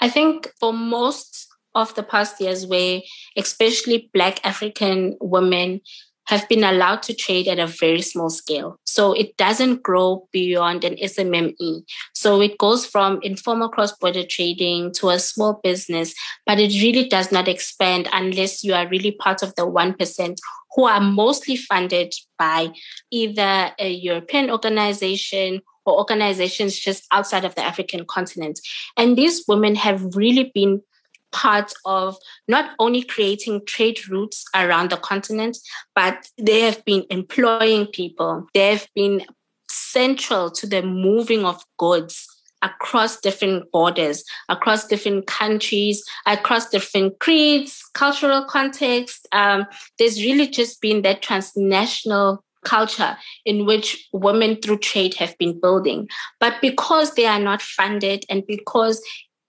I 0.00 0.08
think 0.08 0.52
for 0.60 0.72
most 0.72 1.48
of 1.74 1.94
the 1.94 2.02
past 2.02 2.40
years 2.40 2.66
where 2.66 3.00
especially 3.36 4.10
black 4.12 4.44
african 4.44 5.16
women 5.20 5.80
have 6.26 6.48
been 6.48 6.64
allowed 6.64 7.02
to 7.02 7.14
trade 7.14 7.48
at 7.48 7.58
a 7.58 7.66
very 7.66 8.00
small 8.00 8.30
scale. 8.30 8.78
So 8.84 9.12
it 9.12 9.36
doesn't 9.36 9.82
grow 9.82 10.26
beyond 10.32 10.84
an 10.84 10.96
SMME. 10.96 11.84
So 12.14 12.40
it 12.40 12.56
goes 12.58 12.86
from 12.86 13.20
informal 13.22 13.68
cross 13.68 13.92
border 13.92 14.24
trading 14.24 14.92
to 14.94 15.10
a 15.10 15.18
small 15.18 15.60
business, 15.62 16.14
but 16.46 16.58
it 16.58 16.80
really 16.82 17.08
does 17.08 17.30
not 17.30 17.48
expand 17.48 18.08
unless 18.12 18.64
you 18.64 18.74
are 18.74 18.88
really 18.88 19.12
part 19.12 19.42
of 19.42 19.54
the 19.56 19.66
1% 19.66 20.38
who 20.74 20.84
are 20.84 21.00
mostly 21.00 21.56
funded 21.56 22.12
by 22.38 22.68
either 23.10 23.72
a 23.78 23.90
European 23.90 24.50
organization 24.50 25.60
or 25.86 25.98
organizations 25.98 26.78
just 26.78 27.04
outside 27.12 27.44
of 27.44 27.54
the 27.54 27.62
African 27.62 28.06
continent. 28.06 28.58
And 28.96 29.16
these 29.16 29.44
women 29.46 29.74
have 29.76 30.16
really 30.16 30.50
been 30.54 30.80
part 31.34 31.72
of 31.84 32.16
not 32.48 32.70
only 32.78 33.02
creating 33.02 33.66
trade 33.66 34.08
routes 34.08 34.44
around 34.54 34.90
the 34.90 34.96
continent, 34.96 35.58
but 35.94 36.26
they 36.38 36.60
have 36.60 36.82
been 36.84 37.04
employing 37.10 37.86
people. 37.88 38.46
They 38.54 38.70
have 38.70 38.88
been 38.94 39.26
central 39.68 40.50
to 40.52 40.66
the 40.66 40.82
moving 40.82 41.44
of 41.44 41.62
goods 41.78 42.26
across 42.62 43.20
different 43.20 43.70
borders, 43.72 44.24
across 44.48 44.86
different 44.86 45.26
countries, 45.26 46.02
across 46.24 46.70
different 46.70 47.18
creeds, 47.18 47.82
cultural 47.92 48.44
contexts. 48.44 49.26
Um, 49.32 49.66
there's 49.98 50.22
really 50.22 50.46
just 50.46 50.80
been 50.80 51.02
that 51.02 51.20
transnational 51.20 52.42
culture 52.64 53.16
in 53.44 53.66
which 53.66 54.08
women 54.12 54.56
through 54.56 54.78
trade 54.78 55.14
have 55.14 55.36
been 55.38 55.60
building. 55.60 56.08
But 56.40 56.54
because 56.62 57.14
they 57.14 57.26
are 57.26 57.38
not 57.38 57.60
funded 57.60 58.24
and 58.30 58.42
because 58.46 59.02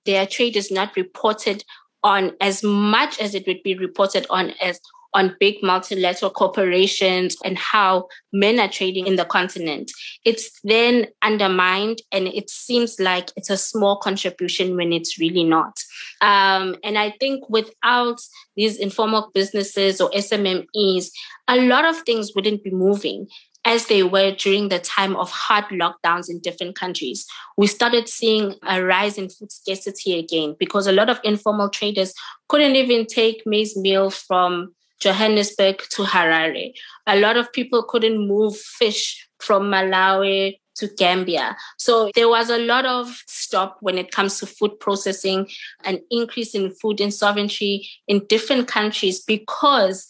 their 0.06 0.26
trade 0.26 0.56
is 0.56 0.72
not 0.72 0.96
reported 0.96 1.64
on 2.04 2.34
as 2.40 2.64
much 2.64 3.20
as 3.20 3.34
it 3.34 3.48
would 3.48 3.64
be 3.64 3.76
reported 3.76 4.26
on 4.30 4.52
as 4.62 4.80
on 5.16 5.36
big 5.40 5.64
multilateral 5.64 6.30
corporations 6.30 7.38
and 7.44 7.58
how 7.58 8.06
men 8.34 8.60
are 8.60 8.68
trading 8.68 9.08
in 9.08 9.16
the 9.16 9.24
continent. 9.24 9.90
It's 10.26 10.52
then 10.64 11.08
undermined, 11.24 12.02
and 12.12 12.28
it 12.28 12.50
seems 12.50 13.00
like 13.00 13.32
it's 13.38 13.50
a 13.50 13.58
small 13.58 13.96
contribution 13.98 14.76
when 14.76 14.92
it's 14.92 15.18
really 15.18 15.46
not. 15.46 15.80
Um, 16.22 16.76
and 16.84 16.98
I 16.98 17.14
think 17.20 17.50
without 17.50 18.20
these 18.58 18.78
informal 18.78 19.32
businesses 19.34 20.02
or 20.02 20.12
SMMEs, 20.12 21.10
a 21.48 21.56
lot 21.62 21.86
of 21.86 21.98
things 22.02 22.34
wouldn't 22.36 22.64
be 22.64 22.72
moving 22.72 23.28
as 23.66 23.88
they 23.88 24.04
were 24.04 24.32
during 24.32 24.70
the 24.70 24.80
time 24.80 25.16
of 25.16 25.30
hard 25.32 25.66
lockdowns 25.66 26.30
in 26.30 26.40
different 26.40 26.76
countries. 26.76 27.26
We 27.58 27.68
started 27.68 28.08
seeing 28.08 28.56
a 28.64 28.84
rise 28.84 29.18
in 29.18 29.30
food 29.30 29.52
scarcity 29.52 30.18
again 30.20 30.56
because 30.60 30.86
a 30.86 30.92
lot 30.92 31.10
of 31.10 31.20
informal 31.24 31.70
traders 31.70 32.14
couldn't 32.48 32.76
even 32.76 33.08
take 33.08 33.42
maize 33.46 33.76
meal 33.76 34.12
from 34.12 34.76
Johannesburg 35.00 35.82
to 35.90 36.04
Harare. 36.04 36.74
A 37.08 37.20
lot 37.20 37.38
of 37.38 37.52
people 37.52 37.84
couldn't 37.84 38.28
move 38.28 38.56
fish 38.56 39.28
from 39.40 39.64
Malawi 39.64 40.60
to 40.76 40.88
Gambia. 40.98 41.56
So 41.78 42.12
there 42.16 42.30
was 42.30 42.50
a 42.50 42.58
lot 42.58 42.86
of 42.86 43.08
stop 43.28 43.78
when 43.82 43.98
it 43.98 44.12
comes 44.12 44.40
to 44.40 44.46
food 44.46 44.80
processing, 44.80 45.48
an 45.84 46.00
increase 46.12 46.54
in 46.54 46.72
food 46.72 46.98
insovereignty 46.98 47.88
in 48.08 48.26
different 48.28 48.68
countries 48.68 49.22
because 49.22 50.06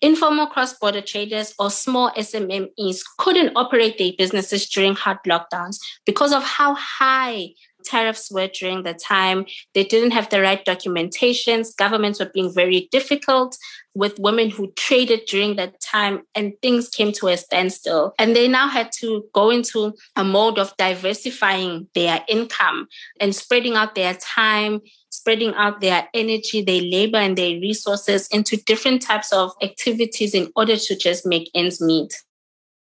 informal 0.00 0.46
cross-border 0.46 1.02
traders 1.02 1.54
or 1.58 1.70
small 1.70 2.10
SMMEs 2.12 3.00
couldn't 3.18 3.52
operate 3.56 3.98
their 3.98 4.12
businesses 4.16 4.68
during 4.68 4.94
hard 4.94 5.18
lockdowns 5.26 5.78
because 6.06 6.32
of 6.32 6.42
how 6.42 6.74
high 6.74 7.50
tariffs 7.84 8.30
were 8.30 8.48
during 8.48 8.82
the 8.82 8.94
time. 8.94 9.46
They 9.74 9.84
didn't 9.84 10.10
have 10.10 10.28
the 10.28 10.40
right 10.40 10.64
documentations. 10.64 11.76
Governments 11.76 12.20
were 12.20 12.30
being 12.32 12.52
very 12.52 12.88
difficult 12.90 13.56
with 13.94 14.18
women 14.18 14.50
who 14.50 14.72
traded 14.76 15.22
during 15.26 15.56
that 15.56 15.80
time, 15.80 16.22
and 16.34 16.52
things 16.62 16.88
came 16.88 17.12
to 17.12 17.28
a 17.28 17.36
standstill. 17.36 18.12
And 18.18 18.36
they 18.36 18.46
now 18.46 18.68
had 18.68 18.92
to 19.00 19.24
go 19.32 19.50
into 19.50 19.94
a 20.14 20.22
mode 20.22 20.58
of 20.58 20.76
diversifying 20.76 21.88
their 21.94 22.24
income 22.28 22.86
and 23.20 23.34
spreading 23.34 23.74
out 23.74 23.94
their 23.94 24.14
time, 24.14 24.80
spreading 25.28 25.52
out 25.56 25.82
their 25.82 26.08
energy, 26.14 26.62
their 26.62 26.80
labor, 26.80 27.18
and 27.18 27.36
their 27.36 27.60
resources 27.60 28.28
into 28.28 28.56
different 28.56 29.02
types 29.02 29.30
of 29.30 29.52
activities 29.60 30.32
in 30.32 30.50
order 30.56 30.74
to 30.74 30.96
just 30.96 31.26
make 31.26 31.50
ends 31.54 31.82
meet. 31.82 32.14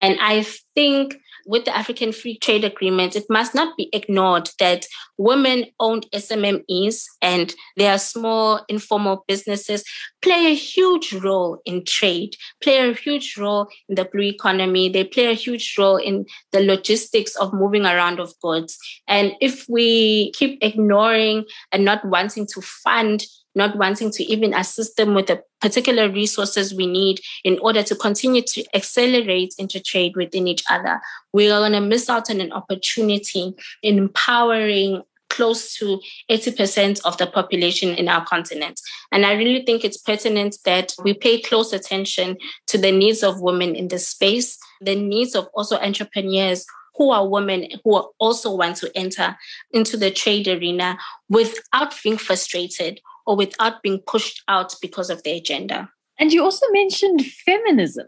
And 0.02 0.19
I 0.21 0.45
think 0.75 1.16
with 1.47 1.65
the 1.65 1.76
African 1.76 2.12
Free 2.12 2.38
Trade 2.38 2.65
Agreement, 2.65 3.17
it 3.17 3.25
must 3.31 3.55
not 3.55 3.76
be 3.76 3.88
ignored 3.93 4.50
that 4.59 4.87
women 5.17 5.67
owned 5.81 6.07
SMMEs 6.12 7.05
and 7.23 7.55
their 7.76 7.99
small 7.99 8.65
informal 8.69 9.25
businesses 9.29 9.85
play 10.23 10.47
a 10.47 10.55
huge 10.55 11.12
role 11.12 11.61
in 11.65 11.85
trade, 11.85 12.35
play 12.62 12.79
a 12.79 12.93
huge 12.93 13.37
role 13.38 13.69
in 13.88 13.95
the 13.95 14.05
blue 14.05 14.25
economy. 14.25 14.88
They 14.88 15.05
play 15.05 15.26
a 15.26 15.35
huge 15.35 15.76
role 15.79 15.97
in 15.97 16.26
the 16.53 16.61
logistics 16.61 17.37
of 17.37 17.55
moving 17.55 17.87
around 17.87 18.19
of 18.19 18.35
goods. 18.43 18.76
And 19.07 19.33
if 19.41 19.67
we 19.69 20.33
keep 20.33 20.59
ignoring 20.62 21.45
and 21.73 21.85
not 21.85 22.05
wanting 22.05 22.47
to 22.55 22.61
fund 22.61 23.25
not 23.57 23.77
wanting 23.77 24.11
to 24.13 24.23
even 24.25 24.55
assist 24.55 24.97
them 24.97 25.15
with 25.15 25.27
the 25.27 25.43
particular 25.61 26.11
resources 26.11 26.75
we 26.75 26.87
need 26.87 27.19
in 27.43 27.59
order 27.61 27.83
to 27.83 27.97
continue 27.97 28.43
to 28.43 28.65
accelerate 28.75 29.55
intertrade 29.59 30.15
within 30.15 30.47
each 30.47 30.63
other. 30.71 31.01
We 31.33 31.51
are 31.51 31.61
going 31.61 31.73
to 31.73 31.81
miss 31.81 32.09
out 32.09 32.31
on 32.31 32.41
an 32.41 32.53
opportunity 32.53 33.55
in 33.83 33.99
empowering 33.99 35.03
close 35.29 35.75
to 35.77 36.01
80% 36.31 37.01
of 37.05 37.17
the 37.19 37.27
population 37.27 37.91
in 37.91 38.09
our 38.09 38.25
continent. 38.25 38.81
And 39.11 39.27
I 39.27 39.33
really 39.33 39.65
think 39.65 39.85
it's 39.85 39.97
pertinent 39.97 40.59
that 40.65 40.95
we 41.03 41.15
pay 41.15 41.41
close 41.41 41.73
attention 41.73 42.37
to 42.69 42.79
the 42.79 42.93
needs 42.93 43.23
of 43.23 43.41
women 43.41 43.75
in 43.75 43.89
this 43.89 44.09
space, 44.09 44.57
the 44.81 44.95
needs 44.95 45.35
of 45.35 45.49
also 45.55 45.79
entrepreneurs 45.79 46.65
who 46.97 47.11
are 47.11 47.29
women 47.29 47.67
who 47.85 48.09
also 48.19 48.55
want 48.55 48.77
to 48.77 48.91
enter 48.97 49.37
into 49.73 49.97
the 49.97 50.11
trade 50.11 50.49
arena 50.49 50.97
without 51.29 51.95
being 52.03 52.17
frustrated 52.17 53.01
or 53.26 53.37
without 53.37 53.83
being 53.83 54.00
pushed 54.06 54.42
out 54.49 54.75
because 54.80 55.11
of 55.11 55.23
their 55.23 55.40
gender. 55.40 55.88
And 56.18 56.33
you 56.33 56.42
also 56.42 56.66
mentioned 56.71 57.25
feminism. 57.26 58.06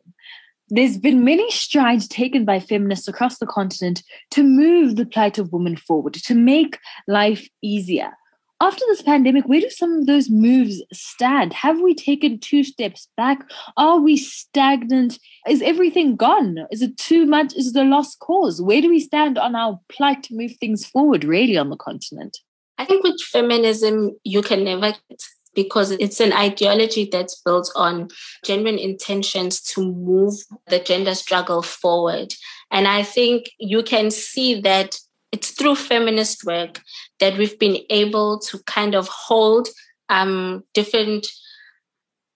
There's 0.71 0.99
been 0.99 1.25
many 1.25 1.51
strides 1.51 2.07
taken 2.07 2.45
by 2.45 2.61
feminists 2.61 3.09
across 3.09 3.39
the 3.39 3.47
continent 3.47 4.03
to 4.33 4.43
move 4.43 4.97
the 4.97 5.07
plight 5.07 5.39
of 5.39 5.53
women 5.53 5.77
forward, 5.77 6.15
to 6.15 6.35
make 6.35 6.79
life 7.07 7.49
easier. 7.63 8.13
After 8.61 8.85
this 8.89 9.03
pandemic, 9.03 9.45
where 9.47 9.61
do 9.61 9.71
some 9.71 10.01
of 10.01 10.07
those 10.07 10.29
moves 10.29 10.83
stand? 10.93 11.53
Have 11.53 11.81
we 11.81 11.95
taken 11.95 12.41
two 12.41 12.65
steps 12.65 13.07
back? 13.17 13.49
Are 13.77 14.01
we 14.01 14.17
stagnant? 14.17 15.21
Is 15.49 15.63
everything 15.63 16.17
gone? 16.17 16.67
Is 16.73 16.83
it 16.83 16.97
too 16.97 17.25
much? 17.25 17.55
Is 17.55 17.69
it 17.69 17.81
a 17.81 17.85
lost 17.85 18.19
cause? 18.19 18.61
Where 18.61 18.83
do 18.83 18.89
we 18.89 18.99
stand 18.99 19.39
on 19.39 19.55
our 19.55 19.79
plight 19.89 20.25
to 20.25 20.35
move 20.35 20.57
things 20.57 20.85
forward, 20.85 21.23
really, 21.23 21.57
on 21.57 21.71
the 21.71 21.77
continent? 21.77 22.39
I 22.79 22.85
think 22.85 23.03
with 23.03 23.21
feminism, 23.21 24.17
you 24.25 24.43
can 24.43 24.65
never 24.65 24.93
get 24.93 25.23
because 25.55 25.91
it's 25.91 26.21
an 26.21 26.33
ideology 26.33 27.09
that's 27.11 27.41
built 27.43 27.69
on 27.75 28.09
genuine 28.45 28.79
intentions 28.79 29.61
to 29.61 29.93
move 29.93 30.35
the 30.69 30.79
gender 30.79 31.17
struggle 31.17 31.63
forward. 31.63 32.33
And 32.71 32.87
I 32.87 33.03
think 33.03 33.51
you 33.59 33.83
can 33.83 34.13
see 34.13 34.61
that 34.61 34.97
it's 35.33 35.51
through 35.51 35.75
feminist 35.75 36.45
work 36.45 36.81
that 37.19 37.37
we've 37.37 37.59
been 37.59 37.79
able 37.91 38.39
to 38.41 38.59
kind 38.67 38.95
of 38.95 39.09
hold 39.09 39.69
um, 40.09 40.63
different 40.75 41.27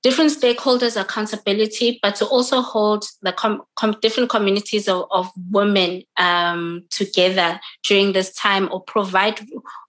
different 0.02 0.32
stakeholders 0.32 1.00
accountability, 1.00 1.98
but 2.02 2.16
to 2.16 2.26
also 2.26 2.60
hold 2.60 3.04
the 3.22 3.32
com- 3.32 3.62
com- 3.76 3.96
different 4.02 4.30
communities 4.30 4.88
of, 4.88 5.06
of 5.10 5.30
women 5.50 6.02
um, 6.16 6.84
together 6.90 7.60
during 7.86 8.12
this 8.12 8.34
time 8.34 8.68
or 8.72 8.82
provide 8.82 9.40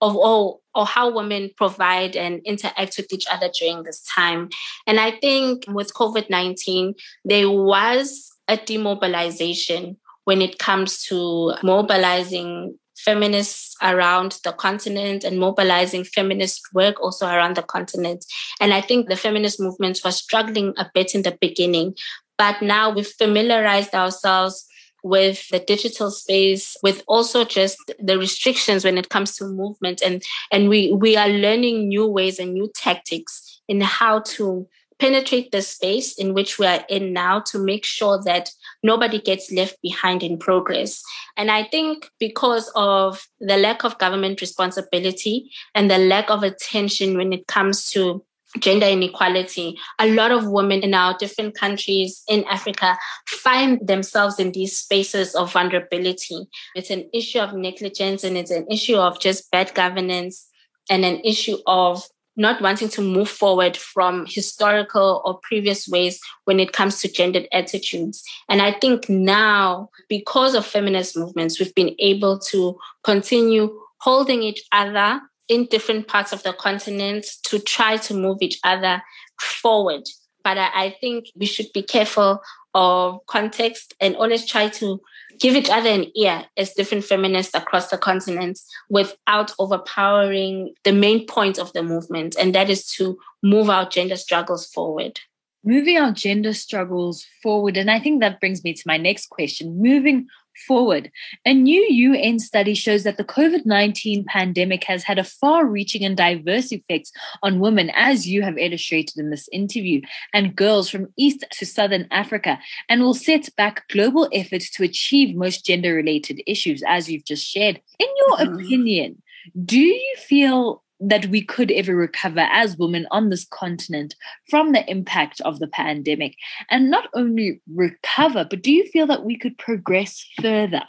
of 0.02 0.16
all 0.16 0.62
or 0.76 0.86
how 0.86 1.14
women 1.14 1.52
provide 1.56 2.16
and 2.16 2.42
interact 2.46 2.98
with 2.98 3.12
each 3.14 3.26
other 3.32 3.50
during 3.60 3.84
this 3.84 4.04
time. 4.04 4.50
And 4.88 5.00
I 5.00 5.12
think 5.12 5.66
with 5.68 5.94
COVID 5.94 6.30
19, 6.30 6.96
there 7.26 7.50
was 7.50 8.32
a 8.48 8.58
demobilization 8.58 9.98
when 10.26 10.42
it 10.42 10.58
comes 10.58 11.04
to 11.06 11.54
mobilizing 11.64 12.78
feminists 13.04 13.76
around 13.82 14.40
the 14.44 14.52
continent 14.54 15.24
and 15.24 15.40
mobilizing 15.40 16.04
feminist 16.04 16.62
work 16.74 17.02
also 17.02 17.28
around 17.28 17.56
the 17.56 17.64
continent. 17.64 18.26
And 18.60 18.74
I 18.74 18.82
think 18.82 19.08
the 19.08 19.16
feminist 19.16 19.60
movements 19.60 20.04
were 20.04 20.12
struggling 20.12 20.74
a 20.78 20.90
bit 20.94 21.14
in 21.14 21.24
the 21.24 21.38
beginning, 21.40 21.96
but 22.38 22.62
now 22.62 22.92
we've 22.92 23.08
familiarized 23.08 23.94
ourselves 23.94 24.66
with 25.04 25.50
the 25.50 25.60
digital 25.60 26.10
space 26.10 26.78
with 26.82 27.04
also 27.08 27.44
just 27.44 27.78
the 28.00 28.18
restrictions 28.18 28.86
when 28.86 28.98
it 28.98 29.10
comes 29.10 29.36
to 29.36 29.44
movement 29.44 30.02
and 30.02 30.24
and 30.50 30.70
we 30.70 30.94
we 30.94 31.18
are 31.18 31.28
learning 31.28 31.90
new 31.90 32.08
ways 32.08 32.40
and 32.40 32.54
new 32.54 32.72
tactics 32.74 33.62
in 33.68 33.82
how 33.82 34.22
to 34.22 34.66
penetrate 35.00 35.52
the 35.52 35.62
space 35.62 36.18
in 36.18 36.34
which 36.34 36.58
we 36.58 36.66
are 36.66 36.86
in 36.88 37.12
now 37.12 37.42
to 37.42 37.60
make 37.60 37.84
sure 37.84 38.22
that 38.24 38.50
nobody 38.84 39.20
gets 39.20 39.52
left 39.52 39.82
behind 39.82 40.22
in 40.22 40.38
progress. 40.38 41.02
And 41.38 41.50
I 41.50 41.64
think 41.64 42.10
because 42.20 42.72
of 42.76 43.26
the 43.40 43.58
lack 43.58 43.84
of 43.84 43.98
government 43.98 44.42
responsibility 44.42 45.52
and 45.74 45.90
the 45.90 45.98
lack 45.98 46.30
of 46.30 46.44
attention 46.44 47.18
when 47.18 47.34
it 47.34 47.48
comes 47.48 47.90
to 47.92 48.24
gender 48.60 48.86
inequality, 48.86 49.80
a 50.00 50.08
lot 50.08 50.32
of 50.32 50.48
women 50.48 50.82
in 50.82 50.94
our 50.94 51.18
different 51.18 51.56
countries 51.56 52.24
in 52.28 52.44
Africa 52.46 52.98
find 53.28 53.80
themselves 53.88 54.40
in 54.40 54.52
these 54.52 54.78
spaces 54.78 55.34
of 55.34 55.52
vulnerability. 55.52 56.48
It's 56.76 56.92
an 56.92 57.10
issue 57.14 57.40
of 57.40 57.54
negligence 57.54 58.24
and 58.24 58.38
it's 58.38 58.52
an 58.52 58.68
issue 58.70 58.98
of 58.98 59.20
just 59.20 59.50
bad 59.50 59.74
governance 59.74 60.48
and 60.90 61.04
an 61.04 61.20
issue 61.22 61.58
of 61.66 62.04
not 62.36 62.62
wanting 62.62 62.90
to 62.90 63.02
move 63.02 63.30
forward 63.30 63.78
from 63.78 64.26
historical 64.28 65.22
or 65.26 65.40
previous 65.44 65.88
ways 65.88 66.20
when 66.46 66.60
it 66.60 66.74
comes 66.74 67.00
to 67.00 67.12
gendered 67.12 67.48
attitudes. 67.52 68.24
And 68.50 68.62
I 68.62 68.74
think 68.74 69.08
now, 69.10 69.90
because 70.10 70.56
of 70.56 70.66
feminist 70.66 71.16
movements, 71.16 71.60
we've 71.60 71.76
been 71.76 71.96
able 72.00 72.40
to 72.40 72.78
continue 73.04 73.80
holding 74.00 74.42
each 74.42 74.64
other 74.72 75.22
in 75.48 75.66
different 75.66 76.08
parts 76.08 76.34
of 76.34 76.42
the 76.44 76.54
continent 76.54 77.26
to 77.44 77.60
try 77.60 77.98
to 77.98 78.14
move 78.14 78.38
each 78.42 78.60
other 78.64 79.04
forward. 79.40 80.04
But 80.44 80.58
I, 80.58 80.70
I 80.74 80.96
think 81.00 81.28
we 81.36 81.46
should 81.46 81.72
be 81.74 81.84
careful 81.84 82.42
of 82.74 83.20
context 83.28 83.94
and 84.00 84.16
always 84.16 84.46
try 84.46 84.70
to 84.70 85.00
give 85.40 85.56
each 85.56 85.70
other 85.70 85.90
an 85.90 86.12
ear 86.16 86.46
as 86.58 86.74
different 86.74 87.04
feminists 87.04 87.56
across 87.56 87.90
the 87.90 87.98
continent 87.98 88.60
without 88.90 89.54
overpowering 89.60 90.74
the 90.84 90.94
main 90.94 91.26
point 91.26 91.58
of 91.58 91.72
the 91.74 91.84
movement, 91.84 92.36
and 92.40 92.54
that 92.56 92.70
is 92.70 92.88
to 92.88 93.18
move 93.42 93.70
our 93.70 93.88
gender 93.88 94.16
struggles 94.16 94.66
forward 94.68 95.20
moving 95.64 95.98
our 95.98 96.12
gender 96.12 96.54
struggles 96.54 97.26
forward. 97.42 97.78
And 97.78 97.90
I 97.90 98.00
think 98.00 98.20
that 98.20 98.40
brings 98.40 98.64
me 98.64 98.74
to 98.74 98.84
my 98.86 98.98
next 98.98 99.30
question 99.30 99.82
moving 99.82 100.28
forward. 100.68 101.12
A 101.46 101.54
new 101.54 101.82
UN 101.82 102.40
study 102.40 102.74
shows 102.74 103.04
that 103.04 103.18
the 103.18 103.24
COVID 103.24 103.66
19 103.66 104.26
pandemic 104.26 104.84
has 104.86 105.04
had 105.04 105.20
a 105.20 105.24
far 105.24 105.66
reaching 105.66 106.04
and 106.06 106.16
diverse 106.16 106.72
effects 106.72 107.12
on 107.42 107.60
women, 107.60 107.92
as 107.96 108.28
you 108.28 108.42
have 108.44 108.58
illustrated 108.58 109.18
in 109.18 109.30
this 109.30 109.50
interview, 109.52 110.02
and 110.34 110.56
girls 110.56 110.90
from 110.90 111.08
East 111.18 111.46
to 111.52 111.66
Southern 111.66 112.08
Africa, 112.12 112.60
and 112.90 113.02
will 113.02 113.14
set 113.14 113.50
back 113.56 113.88
global 113.90 114.30
efforts 114.34 114.70
to 114.72 114.84
achieve 114.84 115.36
most 115.36 115.66
gender 115.66 115.94
related 115.94 116.42
issues, 116.48 116.84
as 116.88 117.10
you've 117.10 117.26
just 117.26 117.46
shared. 117.46 117.82
In 118.00 118.08
your 118.18 118.38
mm-hmm. 118.38 118.60
opinion, 118.60 119.22
do 119.66 119.80
you 119.80 120.16
feel 120.18 120.83
that 121.10 121.28
we 121.28 121.44
could 121.44 121.72
ever 121.72 121.96
recover 121.96 122.42
as 122.52 122.78
women 122.78 123.08
on 123.12 123.30
this 123.30 123.46
continent 123.46 124.16
from 124.50 124.72
the 124.72 124.90
impact 124.90 125.42
of 125.42 125.60
the 125.60 125.68
pandemic? 125.68 126.36
And 126.70 126.90
not 126.90 127.10
only 127.14 127.62
recover, 127.74 128.46
but 128.50 128.62
do 128.62 128.72
you 128.72 128.86
feel 128.88 129.08
that 129.08 129.26
we 129.26 129.38
could 129.38 129.58
progress 129.58 130.26
further? 130.42 130.84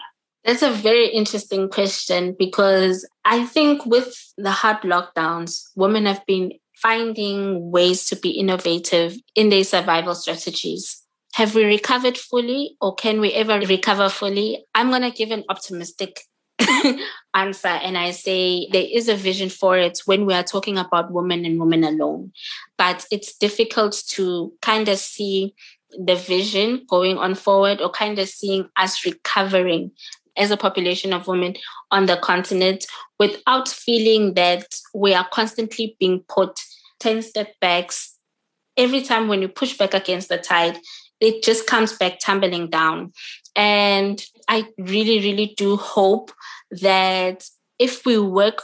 That's 0.45 0.63
a 0.63 0.71
very 0.71 1.09
interesting 1.09 1.71
question 1.71 2.37
because 2.39 3.09
I 3.25 3.47
think 3.47 3.87
with 3.87 4.15
the 4.37 4.51
hard 4.51 4.83
lockdowns, 4.83 5.63
women 5.75 6.05
have 6.05 6.25
been 6.27 6.53
finding 6.77 7.71
ways 7.71 8.05
to 8.07 8.17
be 8.17 8.31
innovative 8.31 9.17
in 9.35 9.49
their 9.49 9.65
survival 9.65 10.15
strategies. 10.15 11.03
Have 11.35 11.55
we 11.55 11.65
recovered 11.65 12.19
fully 12.19 12.77
or 12.81 12.95
can 12.95 13.21
we 13.21 13.33
ever 13.33 13.59
recover 13.59 14.11
fully? 14.11 14.65
I'm 14.75 14.91
going 14.91 15.03
to 15.03 15.11
give 15.11 15.31
an 15.31 15.45
optimistic 15.49 16.21
answer 17.35 17.69
and 17.69 17.99
I 17.99 18.13
say 18.13 18.69
there 18.71 18.87
is 18.91 19.09
a 19.09 19.17
vision 19.17 19.49
for 19.49 19.77
it 19.77 20.01
when 20.07 20.25
we 20.25 20.35
are 20.35 20.45
talking 20.45 20.79
about 20.79 21.13
women 21.13 21.45
and 21.45 21.59
women 21.59 21.85
alone. 21.85 22.33
But 22.79 23.07
it's 23.11 23.37
difficult 23.37 24.03
to 24.11 24.53
kind 24.63 24.89
of 24.89 24.99
see 24.99 25.55
the 25.91 26.17
vision 26.17 26.85
going 26.89 27.19
on 27.19 27.35
forward 27.35 27.81
or 27.81 27.91
kind 27.91 28.19
of 28.19 28.29
seeing 28.29 28.69
us 28.77 29.05
recovering 29.05 29.91
as 30.37 30.51
a 30.51 30.57
population 30.57 31.13
of 31.13 31.29
women 31.29 31.55
on 31.91 32.07
the 32.07 32.17
continent 32.17 32.87
without 33.19 33.69
feeling 33.69 34.35
that 34.35 34.67
we 34.95 35.15
are 35.15 35.29
constantly 35.33 35.97
being 36.01 36.25
put 36.29 36.61
10 37.01 37.23
step 37.23 37.53
backs. 37.61 38.17
Every 38.77 39.03
time 39.03 39.29
when 39.29 39.41
you 39.43 39.49
push 39.49 39.79
back 39.79 39.95
against 39.95 40.29
the 40.29 40.39
tide, 40.39 40.79
it 41.21 41.45
just 41.45 41.67
comes 41.67 41.97
back 41.97 42.19
tumbling 42.19 42.71
down. 42.71 43.13
And 43.55 44.25
I 44.49 44.67
really, 44.79 45.21
really 45.21 45.55
do 45.57 45.77
hope 45.77 46.33
that 46.71 47.45
if 47.79 48.05
we 48.07 48.19
work 48.19 48.63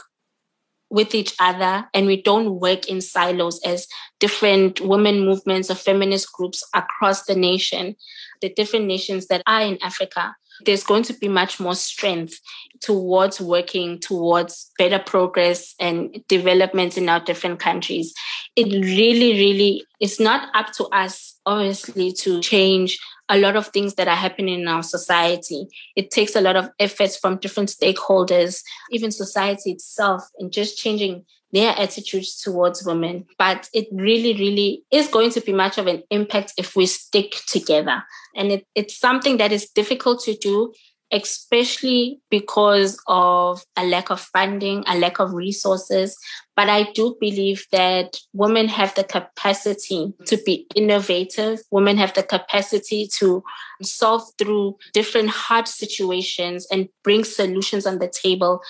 with 0.89 1.15
each 1.15 1.33
other 1.39 1.87
and 1.93 2.05
we 2.05 2.21
don't 2.21 2.59
work 2.59 2.89
in 2.89 2.99
silos 2.99 3.61
as 3.65 3.87
different 4.19 4.81
women 4.81 5.21
movements 5.21 5.71
or 5.71 5.75
feminist 5.75 6.31
groups 6.33 6.63
across 6.75 7.23
the 7.25 7.35
nation, 7.35 7.95
the 8.41 8.49
different 8.49 8.85
nations 8.85 9.27
that 9.27 9.41
are 9.47 9.61
in 9.61 9.77
Africa, 9.81 10.35
there's 10.65 10.83
going 10.83 11.03
to 11.03 11.13
be 11.13 11.27
much 11.27 11.59
more 11.59 11.75
strength 11.75 12.39
towards 12.81 13.39
working 13.39 13.99
towards 13.99 14.69
better 14.77 14.99
progress 14.99 15.73
and 15.79 16.23
development 16.27 16.97
in 16.97 17.07
our 17.09 17.19
different 17.19 17.59
countries. 17.59 18.13
It 18.55 18.65
really, 18.65 19.33
really 19.33 19.85
is 19.99 20.19
not 20.19 20.49
up 20.53 20.73
to 20.73 20.85
us, 20.85 21.39
obviously, 21.45 22.11
to 22.13 22.41
change 22.41 22.99
a 23.31 23.39
lot 23.39 23.55
of 23.55 23.67
things 23.67 23.95
that 23.95 24.09
are 24.09 24.15
happening 24.15 24.59
in 24.59 24.67
our 24.67 24.83
society. 24.83 25.67
It 25.95 26.11
takes 26.11 26.35
a 26.35 26.41
lot 26.41 26.57
of 26.57 26.69
efforts 26.79 27.17
from 27.17 27.37
different 27.37 27.69
stakeholders, 27.69 28.61
even 28.91 29.09
society 29.09 29.71
itself, 29.71 30.23
in 30.37 30.51
just 30.51 30.77
changing 30.77 31.25
their 31.53 31.73
attitudes 31.77 32.41
towards 32.41 32.85
women. 32.85 33.25
But 33.37 33.69
it 33.73 33.87
really, 33.91 34.33
really 34.33 34.83
is 34.91 35.07
going 35.07 35.31
to 35.31 35.41
be 35.41 35.53
much 35.53 35.77
of 35.77 35.87
an 35.87 36.03
impact 36.09 36.53
if 36.57 36.75
we 36.75 36.85
stick 36.85 37.35
together. 37.47 38.03
And 38.35 38.51
it, 38.51 38.67
it's 38.75 38.99
something 38.99 39.37
that 39.37 39.53
is 39.53 39.69
difficult 39.69 40.21
to 40.23 40.35
do 40.35 40.73
especially 41.11 42.19
because 42.29 43.01
of 43.07 43.63
a 43.75 43.85
lack 43.85 44.09
of 44.09 44.19
funding, 44.19 44.83
a 44.87 44.97
lack 44.97 45.19
of 45.19 45.33
resources. 45.33 46.17
But 46.55 46.69
I 46.69 46.91
do 46.93 47.17
believe 47.19 47.65
that 47.71 48.17
women 48.33 48.67
have 48.69 48.95
the 48.95 49.03
capacity 49.03 50.13
to 50.25 50.37
be 50.37 50.67
innovative. 50.75 51.59
Women 51.71 51.97
have 51.97 52.13
the 52.13 52.23
capacity 52.23 53.07
to 53.15 53.43
solve 53.81 54.23
through 54.37 54.77
different 54.93 55.29
hard 55.29 55.67
situations 55.67 56.67
and 56.71 56.87
bring 57.03 57.23
solutions 57.23 57.85
on 57.85 57.99
the 57.99 58.09
table 58.09 58.61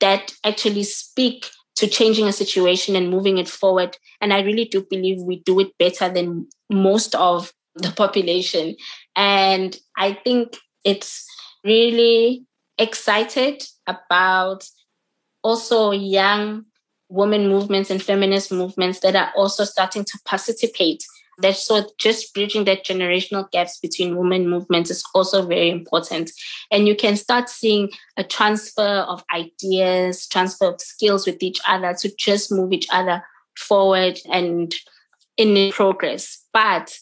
that 0.00 0.34
actually 0.44 0.84
speak 0.84 1.50
to 1.76 1.86
changing 1.86 2.26
a 2.26 2.32
situation 2.32 2.96
and 2.96 3.10
moving 3.10 3.38
it 3.38 3.48
forward. 3.48 3.96
And 4.20 4.32
I 4.32 4.40
really 4.42 4.64
do 4.64 4.84
believe 4.88 5.20
we 5.20 5.40
do 5.40 5.60
it 5.60 5.76
better 5.78 6.08
than 6.08 6.48
most 6.70 7.14
of 7.14 7.52
the 7.74 7.90
population. 7.90 8.76
And 9.14 9.78
I 9.96 10.14
think 10.14 10.56
it's 10.84 11.26
really 11.66 12.46
excited 12.78 13.62
about 13.86 14.64
also 15.42 15.90
young 15.90 16.64
women 17.08 17.48
movements 17.48 17.90
and 17.90 18.02
feminist 18.02 18.50
movements 18.50 19.00
that 19.00 19.14
are 19.14 19.32
also 19.36 19.64
starting 19.64 20.04
to 20.04 20.18
participate. 20.24 21.04
That 21.38 21.54
so 21.54 21.86
just 21.98 22.32
bridging 22.32 22.64
that 22.64 22.86
generational 22.86 23.50
gaps 23.50 23.78
between 23.78 24.16
women 24.16 24.48
movements 24.48 24.90
is 24.90 25.04
also 25.14 25.46
very 25.46 25.68
important. 25.68 26.30
And 26.70 26.88
you 26.88 26.96
can 26.96 27.14
start 27.16 27.50
seeing 27.50 27.90
a 28.16 28.24
transfer 28.24 29.04
of 29.06 29.22
ideas, 29.34 30.26
transfer 30.28 30.68
of 30.68 30.80
skills 30.80 31.26
with 31.26 31.42
each 31.42 31.60
other 31.68 31.94
to 32.00 32.10
just 32.16 32.50
move 32.50 32.72
each 32.72 32.86
other 32.90 33.22
forward 33.54 34.18
and 34.32 34.74
in 35.36 35.72
progress. 35.72 36.42
But 36.54 36.98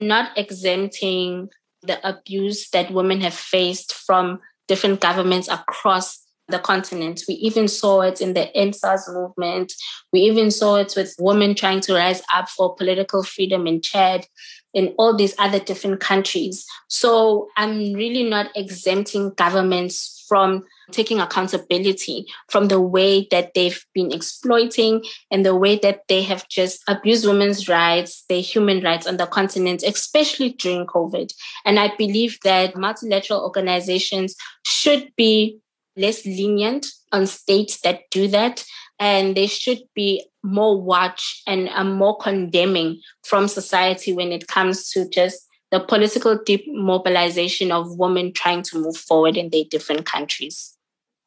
not 0.00 0.38
exempting 0.38 1.48
the 1.88 2.08
abuse 2.08 2.70
that 2.70 2.92
women 2.92 3.20
have 3.22 3.34
faced 3.34 3.92
from 3.92 4.40
different 4.68 5.00
governments 5.00 5.48
across 5.48 6.24
the 6.48 6.58
continent. 6.58 7.22
We 7.28 7.34
even 7.34 7.68
saw 7.68 8.00
it 8.02 8.20
in 8.20 8.34
the 8.34 8.50
EndSARS 8.56 9.12
movement. 9.12 9.72
We 10.12 10.20
even 10.20 10.50
saw 10.50 10.76
it 10.76 10.94
with 10.96 11.14
women 11.18 11.54
trying 11.54 11.80
to 11.82 11.94
rise 11.94 12.22
up 12.32 12.48
for 12.48 12.74
political 12.74 13.22
freedom 13.22 13.66
in 13.66 13.82
Chad, 13.82 14.26
in 14.72 14.94
all 14.98 15.14
these 15.14 15.34
other 15.38 15.58
different 15.58 16.00
countries. 16.00 16.64
So 16.88 17.48
I'm 17.56 17.92
really 17.92 18.24
not 18.24 18.50
exempting 18.56 19.34
governments 19.34 20.17
from 20.28 20.64
taking 20.92 21.20
accountability 21.20 22.26
from 22.48 22.68
the 22.68 22.80
way 22.80 23.26
that 23.30 23.54
they've 23.54 23.84
been 23.94 24.12
exploiting 24.12 25.02
and 25.30 25.44
the 25.44 25.56
way 25.56 25.76
that 25.78 26.02
they 26.08 26.22
have 26.22 26.48
just 26.48 26.82
abused 26.88 27.26
women's 27.26 27.68
rights, 27.68 28.24
their 28.28 28.40
human 28.40 28.82
rights 28.82 29.06
on 29.06 29.16
the 29.16 29.26
continent, 29.26 29.82
especially 29.82 30.50
during 30.50 30.86
COVID. 30.86 31.32
And 31.64 31.78
I 31.80 31.94
believe 31.96 32.38
that 32.44 32.76
multilateral 32.76 33.42
organizations 33.42 34.36
should 34.64 35.10
be 35.16 35.58
less 35.96 36.24
lenient 36.24 36.86
on 37.12 37.26
states 37.26 37.80
that 37.80 38.02
do 38.10 38.28
that. 38.28 38.64
And 39.00 39.36
they 39.36 39.46
should 39.46 39.78
be 39.94 40.26
more 40.42 40.80
watch 40.80 41.42
and 41.46 41.70
more 41.94 42.16
condemning 42.18 43.00
from 43.24 43.46
society 43.46 44.12
when 44.12 44.32
it 44.32 44.48
comes 44.48 44.90
to 44.90 45.08
just 45.08 45.47
the 45.70 45.80
political 45.80 46.38
demobilization 46.38 47.70
of 47.70 47.98
women 47.98 48.32
trying 48.32 48.62
to 48.62 48.80
move 48.80 48.96
forward 48.96 49.36
in 49.36 49.50
their 49.50 49.64
different 49.70 50.06
countries 50.06 50.78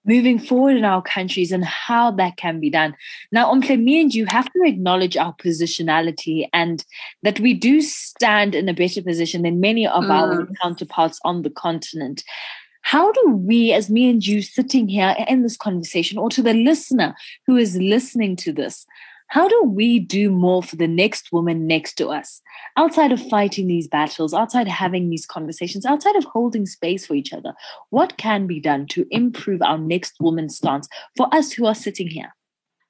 moving 0.06 0.40
forward 0.40 0.78
in 0.78 0.86
our 0.86 1.02
countries 1.02 1.52
and 1.52 1.64
how 1.64 2.12
that 2.12 2.38
can 2.38 2.60
be 2.60 2.70
done. 2.70 2.96
Now, 3.32 3.54
Omhle, 3.54 3.82
me 3.82 4.02
and 4.02 4.14
you 4.14 4.26
have 4.28 4.52
to 4.52 4.64
acknowledge 4.64 5.16
our 5.16 5.34
positionality 5.36 6.48
and 6.54 6.84
that 7.24 7.40
we 7.40 7.54
do 7.54 7.82
stand 7.82 8.56
in 8.56 8.68
a 8.68 8.74
better 8.74 9.02
position 9.02 9.44
than 9.44 9.60
many 9.60 9.86
of 9.86 10.04
mm. 10.04 10.10
our 10.10 10.48
counterparts 10.62 11.20
on 11.24 11.44
the 11.44 11.50
continent. 11.50 12.24
How 12.82 13.12
do 13.12 13.30
we, 13.30 13.74
as 13.74 13.92
me 13.92 14.10
and 14.10 14.26
you 14.26 14.42
sitting 14.42 14.90
here 14.90 15.16
in 15.28 15.44
this 15.44 15.56
conversation, 15.56 16.18
or 16.18 16.30
to 16.32 16.42
the 16.42 16.56
listener 16.56 17.14
who 17.46 17.56
is 17.56 17.78
listening 17.78 18.36
to 18.38 18.52
this, 18.52 18.88
How 19.32 19.48
do 19.48 19.64
we 19.64 19.98
do 19.98 20.30
more 20.30 20.62
for 20.62 20.76
the 20.76 20.90
next 20.90 21.32
woman 21.32 21.66
next 21.66 21.94
to 21.94 22.10
us? 22.10 22.42
Outside 22.76 23.14
of 23.14 23.30
fighting 23.30 23.66
these 23.66 23.88
battles, 23.88 24.34
outside 24.34 24.68
having 24.68 25.10
these 25.10 25.26
conversations, 25.26 25.86
outside 25.86 26.18
of 26.18 26.26
holding 26.26 26.66
space 26.66 27.06
for 27.06 27.14
each 27.14 27.32
other, 27.32 27.54
what 27.92 28.18
can 28.18 28.46
be 28.46 28.60
done 28.60 28.88
to 28.88 29.08
improve 29.10 29.62
our 29.62 29.78
next 29.78 30.16
woman's 30.20 30.58
stance 30.58 30.90
for 31.16 31.34
us 31.34 31.54
who 31.54 31.66
are 31.66 31.74
sitting 31.74 32.10
here? 32.10 32.36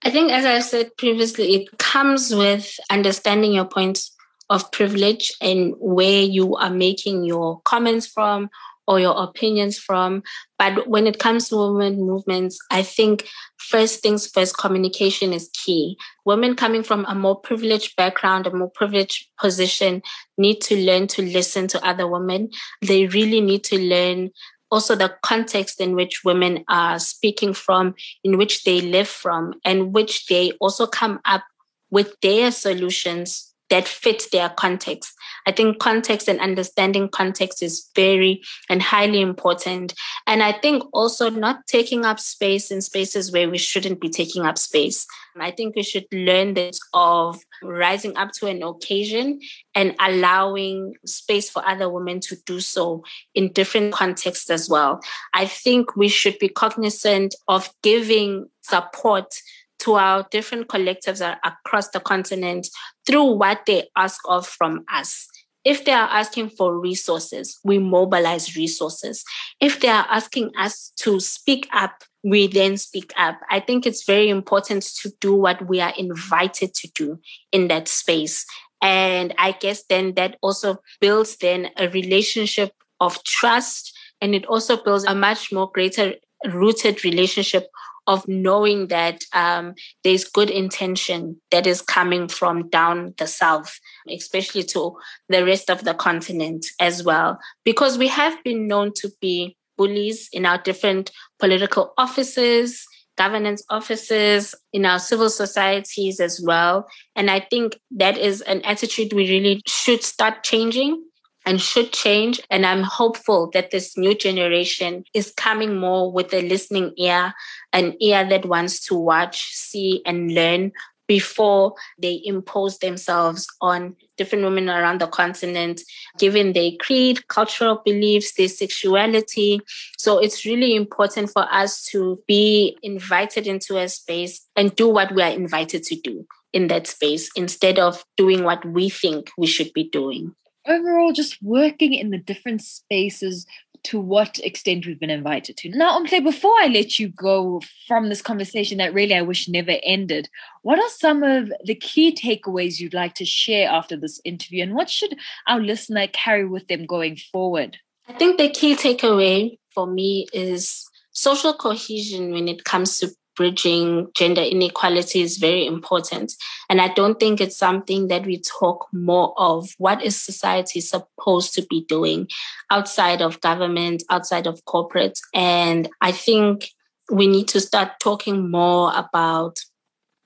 I 0.04 0.10
think, 0.10 0.32
as 0.32 0.44
I've 0.44 0.64
said 0.64 0.98
previously, 0.98 1.54
it 1.54 1.78
comes 1.78 2.34
with 2.34 2.76
understanding 2.90 3.54
your 3.54 3.66
points 3.66 4.12
of 4.50 4.72
privilege 4.72 5.32
and 5.42 5.76
where 5.78 6.24
you 6.24 6.56
are 6.56 6.72
making 6.72 7.24
your 7.24 7.62
comments 7.66 8.08
from 8.08 8.50
or 8.92 9.00
your 9.00 9.16
opinions 9.24 9.78
from. 9.78 10.22
But 10.60 10.86
when 10.86 11.08
it 11.08 11.18
comes 11.18 11.48
to 11.48 11.56
women 11.56 12.06
movements, 12.06 12.60
I 12.70 12.84
think 12.84 13.26
first 13.58 14.02
things 14.02 14.28
first, 14.28 14.58
communication 14.58 15.32
is 15.32 15.50
key. 15.54 15.98
Women 16.26 16.58
coming 16.58 16.84
from 16.84 17.06
a 17.08 17.16
more 17.16 17.40
privileged 17.40 17.96
background, 17.96 18.48
a 18.48 18.54
more 18.54 18.70
privileged 18.70 19.30
position, 19.40 20.02
need 20.38 20.60
to 20.64 20.76
learn 20.76 21.08
to 21.08 21.22
listen 21.22 21.68
to 21.70 21.88
other 21.88 22.06
women. 22.06 22.50
They 22.82 23.08
really 23.08 23.40
need 23.40 23.64
to 23.66 23.80
learn 23.80 24.32
also 24.70 24.96
the 24.96 25.16
context 25.24 25.80
in 25.80 25.96
which 25.96 26.26
women 26.26 26.66
are 26.68 27.00
speaking 27.00 27.54
from, 27.54 27.96
in 28.26 28.38
which 28.38 28.66
they 28.66 28.82
live 28.82 29.08
from, 29.08 29.54
and 29.64 29.94
which 29.94 30.26
they 30.26 30.52
also 30.60 30.86
come 30.86 31.22
up 31.24 31.44
with 31.92 32.14
their 32.22 32.52
solutions 32.52 33.51
that 33.72 33.88
fit 33.88 34.28
their 34.32 34.50
context. 34.50 35.14
I 35.48 35.52
think 35.52 35.80
context 35.80 36.28
and 36.28 36.40
understanding 36.40 37.10
context 37.10 37.64
is 37.64 37.90
very 37.96 38.44
and 38.70 38.82
highly 38.82 39.22
important. 39.22 39.96
And 40.28 40.44
I 40.44 40.52
think 40.52 40.84
also 40.94 41.30
not 41.30 41.66
taking 41.68 42.06
up 42.06 42.20
space 42.20 42.70
in 42.70 42.82
spaces 42.82 43.32
where 43.32 43.50
we 43.50 43.58
shouldn't 43.58 44.00
be 44.00 44.10
taking 44.10 44.44
up 44.44 44.58
space. 44.58 45.08
I 45.40 45.52
think 45.52 45.76
we 45.76 45.84
should 45.84 46.06
learn 46.12 46.54
this 46.54 46.80
of 46.94 47.42
rising 47.64 48.18
up 48.18 48.32
to 48.34 48.48
an 48.48 48.62
occasion 48.62 49.40
and 49.74 49.96
allowing 50.00 50.96
space 51.06 51.50
for 51.50 51.66
other 51.66 51.90
women 51.90 52.20
to 52.20 52.36
do 52.46 52.60
so 52.60 53.04
in 53.34 53.54
different 53.54 53.94
contexts 53.94 54.50
as 54.50 54.70
well. 54.70 55.00
I 55.34 55.46
think 55.46 55.96
we 55.96 56.10
should 56.10 56.38
be 56.40 56.50
cognizant 56.50 57.36
of 57.48 57.70
giving 57.82 58.50
support 58.62 59.34
to 59.82 59.94
our 59.94 60.26
different 60.32 60.67
collectives 60.67 61.22
across 61.44 61.89
the 61.89 62.00
continent 62.00 62.67
through 63.06 63.24
what 63.24 63.62
they 63.65 63.88
ask 63.96 64.20
of 64.28 64.48
from 64.48 64.84
us. 64.91 65.28
If 65.63 65.86
they 65.86 65.91
are 65.91 66.10
asking 66.10 66.50
for 66.50 66.80
resources, 66.80 67.60
we 67.63 67.78
mobilize 67.78 68.56
resources. 68.56 69.24
If 69.60 69.80
they 69.80 69.89
are 69.89 70.08
asking 70.10 70.52
us 70.58 70.91
to 70.98 71.20
speak 71.20 71.67
up, 71.72 72.04
we 72.24 72.48
then 72.48 72.78
speak 72.78 73.12
up. 73.15 73.39
I 73.50 73.60
think 73.60 73.86
it's 73.86 74.06
very 74.06 74.30
important 74.30 74.84
to 75.02 75.12
do 75.20 75.36
what 75.36 75.67
we 75.67 75.80
are 75.80 75.94
invited 75.98 76.74
to 76.74 76.88
do 76.96 77.20
in 77.52 77.67
that 77.67 77.88
space. 77.88 78.46
And 78.82 79.36
I 79.38 79.52
guess 79.52 79.84
then 79.88 80.15
that 80.15 80.38
also 80.41 80.78
builds 81.00 81.38
then 81.38 81.70
a 81.78 81.89
relationship 81.89 82.72
of 83.00 83.24
trust 83.24 83.96
and 84.20 84.34
it 84.34 84.46
also 84.46 84.82
builds 84.84 85.04
a 85.06 85.15
much 85.15 85.52
more 85.52 85.70
greater 85.72 86.15
rooted 86.52 87.04
relationship 87.04 87.67
of 88.12 88.28
knowing 88.28 88.88
that 88.88 89.24
um, 89.34 89.74
there's 90.04 90.26
good 90.26 90.50
intention 90.50 91.39
that 91.50 91.65
is 91.65 91.82
coming 91.82 92.28
from 92.28 92.67
down 92.67 93.13
the 93.17 93.26
south, 93.26 93.80
especially 94.10 94.63
to 94.63 94.97
the 95.30 95.45
rest 95.45 95.69
of 95.69 95.86
the 95.86 95.93
continent 95.93 96.65
as 96.82 97.06
well. 97.06 97.39
Because 97.63 97.97
we 97.97 98.10
have 98.10 98.36
been 98.43 98.67
known 98.67 98.91
to 98.95 99.10
be 99.21 99.56
bullies 99.78 100.28
in 100.34 100.45
our 100.45 100.58
different 100.62 101.10
political 101.39 101.93
offices, 101.97 102.86
governance 103.17 103.63
offices, 103.69 104.54
in 104.74 104.86
our 104.86 105.00
civil 105.00 105.30
societies 105.30 106.19
as 106.19 106.43
well. 106.45 106.86
And 107.15 107.32
I 107.32 107.39
think 107.39 107.80
that 107.91 108.17
is 108.17 108.41
an 108.41 108.62
attitude 108.63 109.13
we 109.13 109.30
really 109.30 109.62
should 109.65 110.04
start 110.04 110.43
changing 110.43 111.02
and 111.46 111.62
should 111.62 111.92
change. 111.92 112.40
And 112.50 112.66
I'm 112.66 112.84
hopeful 112.84 113.50
that 113.54 113.72
this 113.72 113.98
new 113.98 114.16
generation 114.16 115.04
is 115.14 115.34
coming 115.36 115.78
more 115.78 116.12
with 116.12 116.34
a 116.34 116.42
listening 116.42 116.94
ear, 116.98 117.34
an 117.74 117.96
ear 118.02 118.28
that 118.30 118.46
wants 118.46 118.86
to 118.88 118.96
watch, 118.96 119.52
see, 119.54 120.02
and 120.06 120.34
learn 120.34 120.72
before 121.08 121.74
they 122.02 122.22
impose 122.24 122.78
themselves 122.78 123.46
on 123.60 123.94
different 124.16 124.46
women 124.46 124.70
around 124.70 125.02
the 125.02 125.08
continent, 125.08 125.82
given 126.18 126.54
their 126.54 126.72
creed, 126.80 127.28
cultural 127.28 127.82
beliefs, 127.84 128.34
their 128.36 128.48
sexuality. 128.48 129.60
So 129.98 130.20
it's 130.20 130.46
really 130.46 130.74
important 130.74 131.30
for 131.30 131.46
us 131.52 131.84
to 131.88 132.18
be 132.30 132.78
invited 132.82 133.46
into 133.46 133.78
a 133.78 133.90
space 133.90 134.48
and 134.56 134.74
do 134.74 134.88
what 134.88 135.14
we 135.14 135.22
are 135.22 135.32
invited 135.32 135.84
to 135.84 135.96
do 135.96 136.26
in 136.54 136.68
that 136.68 136.88
space 136.88 137.30
instead 137.36 137.78
of 137.78 138.06
doing 138.16 138.46
what 138.46 138.64
we 138.64 138.88
think 138.88 139.32
we 139.38 139.48
should 139.48 139.74
be 139.74 139.90
doing 139.90 140.34
overall 140.67 141.12
just 141.12 141.41
working 141.41 141.93
in 141.93 142.10
the 142.10 142.17
different 142.17 142.62
spaces 142.62 143.45
to 143.84 144.00
what 144.00 144.39
extent 144.39 144.86
we've 144.86 145.00
been 145.00 145.10
invited 145.10 145.58
to. 145.58 145.69
Now, 145.69 146.00
Omhle, 146.00 146.24
before 146.24 146.54
I 146.60 146.67
let 146.67 147.00
you 147.00 147.10
go 147.10 147.62
from 147.88 148.10
this 148.10 148.21
conversation 148.21 148.78
that 148.78 148.93
really 148.93 149.15
I 149.15 149.24
wish 149.24 149.47
never 149.47 149.78
ended, 149.84 150.30
what 150.62 150.80
are 150.80 150.89
some 150.89 151.24
of 151.24 151.52
the 151.65 151.76
key 151.76 152.13
takeaways 152.13 152.80
you'd 152.80 152.93
like 152.93 153.15
to 153.15 153.26
share 153.26 153.69
after 153.69 153.97
this 153.97 154.21
interview 154.24 154.63
and 154.63 154.76
what 154.76 154.89
should 154.89 155.15
our 155.47 155.60
listener 155.60 156.08
carry 156.08 156.45
with 156.45 156.67
them 156.67 156.86
going 156.86 157.17
forward? 157.17 157.78
I 158.08 158.13
think 158.13 158.38
the 158.38 158.50
key 158.50 158.76
takeaway 158.76 159.58
for 159.74 159.88
me 159.88 160.28
is 160.34 160.86
social 161.12 161.54
cohesion 161.54 162.32
when 162.32 162.47
it 162.47 162.63
comes 162.63 163.00
to 163.00 163.10
bridging 163.36 164.08
gender 164.15 164.41
inequality 164.41 165.22
is 165.22 165.38
very 165.38 165.65
important. 165.65 166.34
And 166.70 166.82
I 166.82 166.89
don't 166.89 167.20
think 167.20 167.39
it's 167.39 167.58
something 167.58 168.08
that 168.08 168.26
we 168.26 168.41
talk 168.41 168.88
more 168.94 169.34
of. 169.38 169.70
What 169.78 170.04
is 170.04 170.22
society 170.22 170.82
supposed 170.82 171.54
to 171.56 171.65
be 171.70 171.86
doing 171.88 172.28
outside 172.70 173.22
of 173.22 173.41
government, 173.41 174.04
outside 174.10 174.48
of 174.48 174.63
corporate? 174.65 175.20
And 175.34 175.89
I 176.02 176.12
think 176.12 176.70
we 177.10 177.28
need 177.28 177.48
to 177.50 177.60
start 177.60 178.00
talking 178.00 178.50
more 178.50 178.91
about 178.96 179.60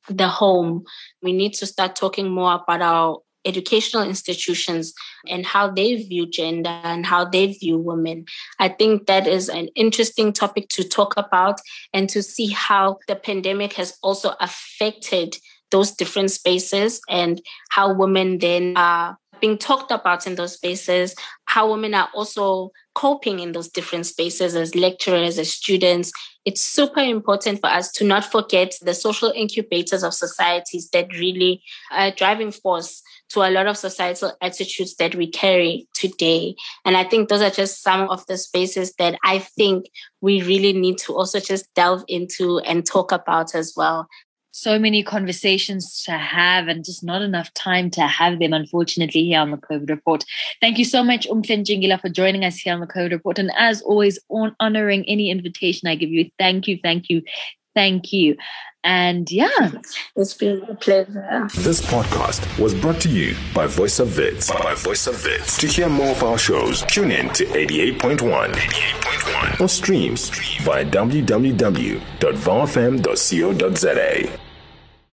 the 0.08 0.28
home. 0.28 0.84
We 1.22 1.34
need 1.34 1.54
to 1.56 1.66
start 1.66 1.96
talking 1.96 2.30
more 2.30 2.54
about 2.56 2.82
our 2.82 3.18
educational 3.46 4.04
institutions 4.04 4.94
and 5.28 5.46
how 5.46 5.70
they 5.70 5.96
view 5.96 6.26
gender 6.26 6.70
and 6.84 7.06
how 7.06 7.26
they 7.26 7.48
view 7.48 7.78
women. 7.78 8.26
I 8.60 8.70
think 8.70 9.08
that 9.08 9.28
is 9.28 9.50
an 9.50 9.70
interesting 9.76 10.34
topic 10.34 10.70
to 10.70 10.84
talk 10.84 11.14
about 11.18 11.60
and 11.94 12.10
to 12.10 12.22
see 12.22 12.48
how 12.48 13.00
the 13.08 13.16
pandemic 13.16 13.74
has 13.74 13.98
also 14.02 14.34
affected 14.40 15.38
those 15.72 15.92
different 15.92 16.32
spaces 16.32 17.02
and 17.10 17.42
how 17.70 17.94
women 17.94 18.38
then 18.38 18.78
are 18.78 19.18
being 19.40 19.58
talked 19.58 19.92
about 19.92 20.28
in 20.28 20.36
those 20.36 20.54
spaces, 20.54 21.16
how 21.46 21.72
women 21.72 21.94
are 21.94 22.10
also 22.14 22.72
coping 22.96 23.40
in 23.40 23.52
those 23.52 23.70
different 23.70 24.06
spaces 24.06 24.56
as 24.56 24.74
lecturers, 24.74 25.38
as 25.38 25.52
students. 25.52 26.12
It's 26.46 26.62
super 26.62 27.02
important 27.02 27.60
for 27.60 27.68
us 27.68 27.92
to 27.94 28.06
not 28.06 28.24
forget 28.24 28.76
the 28.82 28.94
social 28.94 29.32
incubators 29.36 30.04
of 30.04 30.14
societies 30.14 30.90
that 30.94 31.12
really 31.14 31.62
are 31.92 32.12
driving 32.12 32.52
force 32.52 33.02
to 33.30 33.42
a 33.42 33.52
lot 33.52 33.68
of 33.68 33.78
societal 33.78 34.34
attitudes 34.42 34.96
that 34.96 35.16
we 35.16 35.30
carry 35.30 35.88
today. 35.94 36.56
And 36.86 36.96
I 36.96 37.04
think 37.04 37.30
those 37.30 37.42
are 37.42 37.50
just 37.50 37.84
some 37.84 38.10
of 38.10 38.26
the 38.28 38.38
spaces 38.38 38.94
that 39.00 39.18
I 39.24 39.40
think 39.40 39.88
we 40.22 40.42
really 40.44 40.74
need 40.74 40.98
to 41.00 41.16
also 41.16 41.40
just 41.40 41.74
delve 41.74 42.04
into 42.08 42.60
and 42.60 42.86
talk 42.86 43.12
about 43.12 43.56
as 43.56 43.74
well. 43.76 44.08
So 44.58 44.80
many 44.80 45.04
conversations 45.04 46.02
to 46.04 46.14
have 46.14 46.70
and 46.70 46.86
just 46.86 47.04
not 47.04 47.22
enough 47.22 47.54
time 47.54 47.92
to 47.92 48.04
have 48.04 48.40
them, 48.40 48.54
unfortunately, 48.54 49.26
here 49.26 49.42
on 49.42 49.52
the 49.52 49.58
COVID 49.58 49.90
Report. 49.90 50.24
Thank 50.62 50.78
you 50.78 50.86
so 50.86 51.04
much, 51.04 51.28
Omhle 51.28 51.60
Ntshingila, 51.60 52.00
for 52.00 52.08
joining 52.08 52.46
us 52.46 52.56
here 52.56 52.74
on 52.74 52.80
the 52.80 52.88
COVID 52.88 53.12
Report. 53.12 53.38
And 53.38 53.52
as 53.58 53.82
always, 53.82 54.18
on 54.30 54.56
honoring 54.62 55.04
any 55.10 55.30
invitation 55.30 55.90
I 55.90 55.96
give 55.96 56.10
you, 56.10 56.32
thank 56.40 56.70
you, 56.70 56.80
thank 56.82 57.10
you, 57.10 57.22
Thank 57.76 58.14
you. 58.14 58.38
And 58.86 59.30
yeah, 59.30 59.72
it's 60.16 60.34
been 60.36 60.64
a 60.70 60.76
pleasure. 60.76 61.50
This 61.58 61.82
podcast 61.82 62.58
was 62.58 62.74
brought 62.74 63.02
to 63.02 63.10
you 63.10 63.36
by 63.54 63.68
Voice 63.68 64.00
of 64.00 64.16
Wits. 64.16 64.50
By 64.50 64.76
Voice 64.76 65.08
of 65.08 65.22
Wits. 65.26 65.58
To 65.58 65.68
hear 65.68 65.90
more 65.90 66.12
of 66.12 66.24
our 66.24 66.38
shows, 66.38 66.84
tune 66.84 67.12
in 67.12 67.28
to 67.34 67.44
88.1, 67.46 68.54
88.1 68.54 69.60
or 69.60 69.68
stream 69.68 70.16
via 70.64 70.86
www.vfm.co.za. 70.86 72.06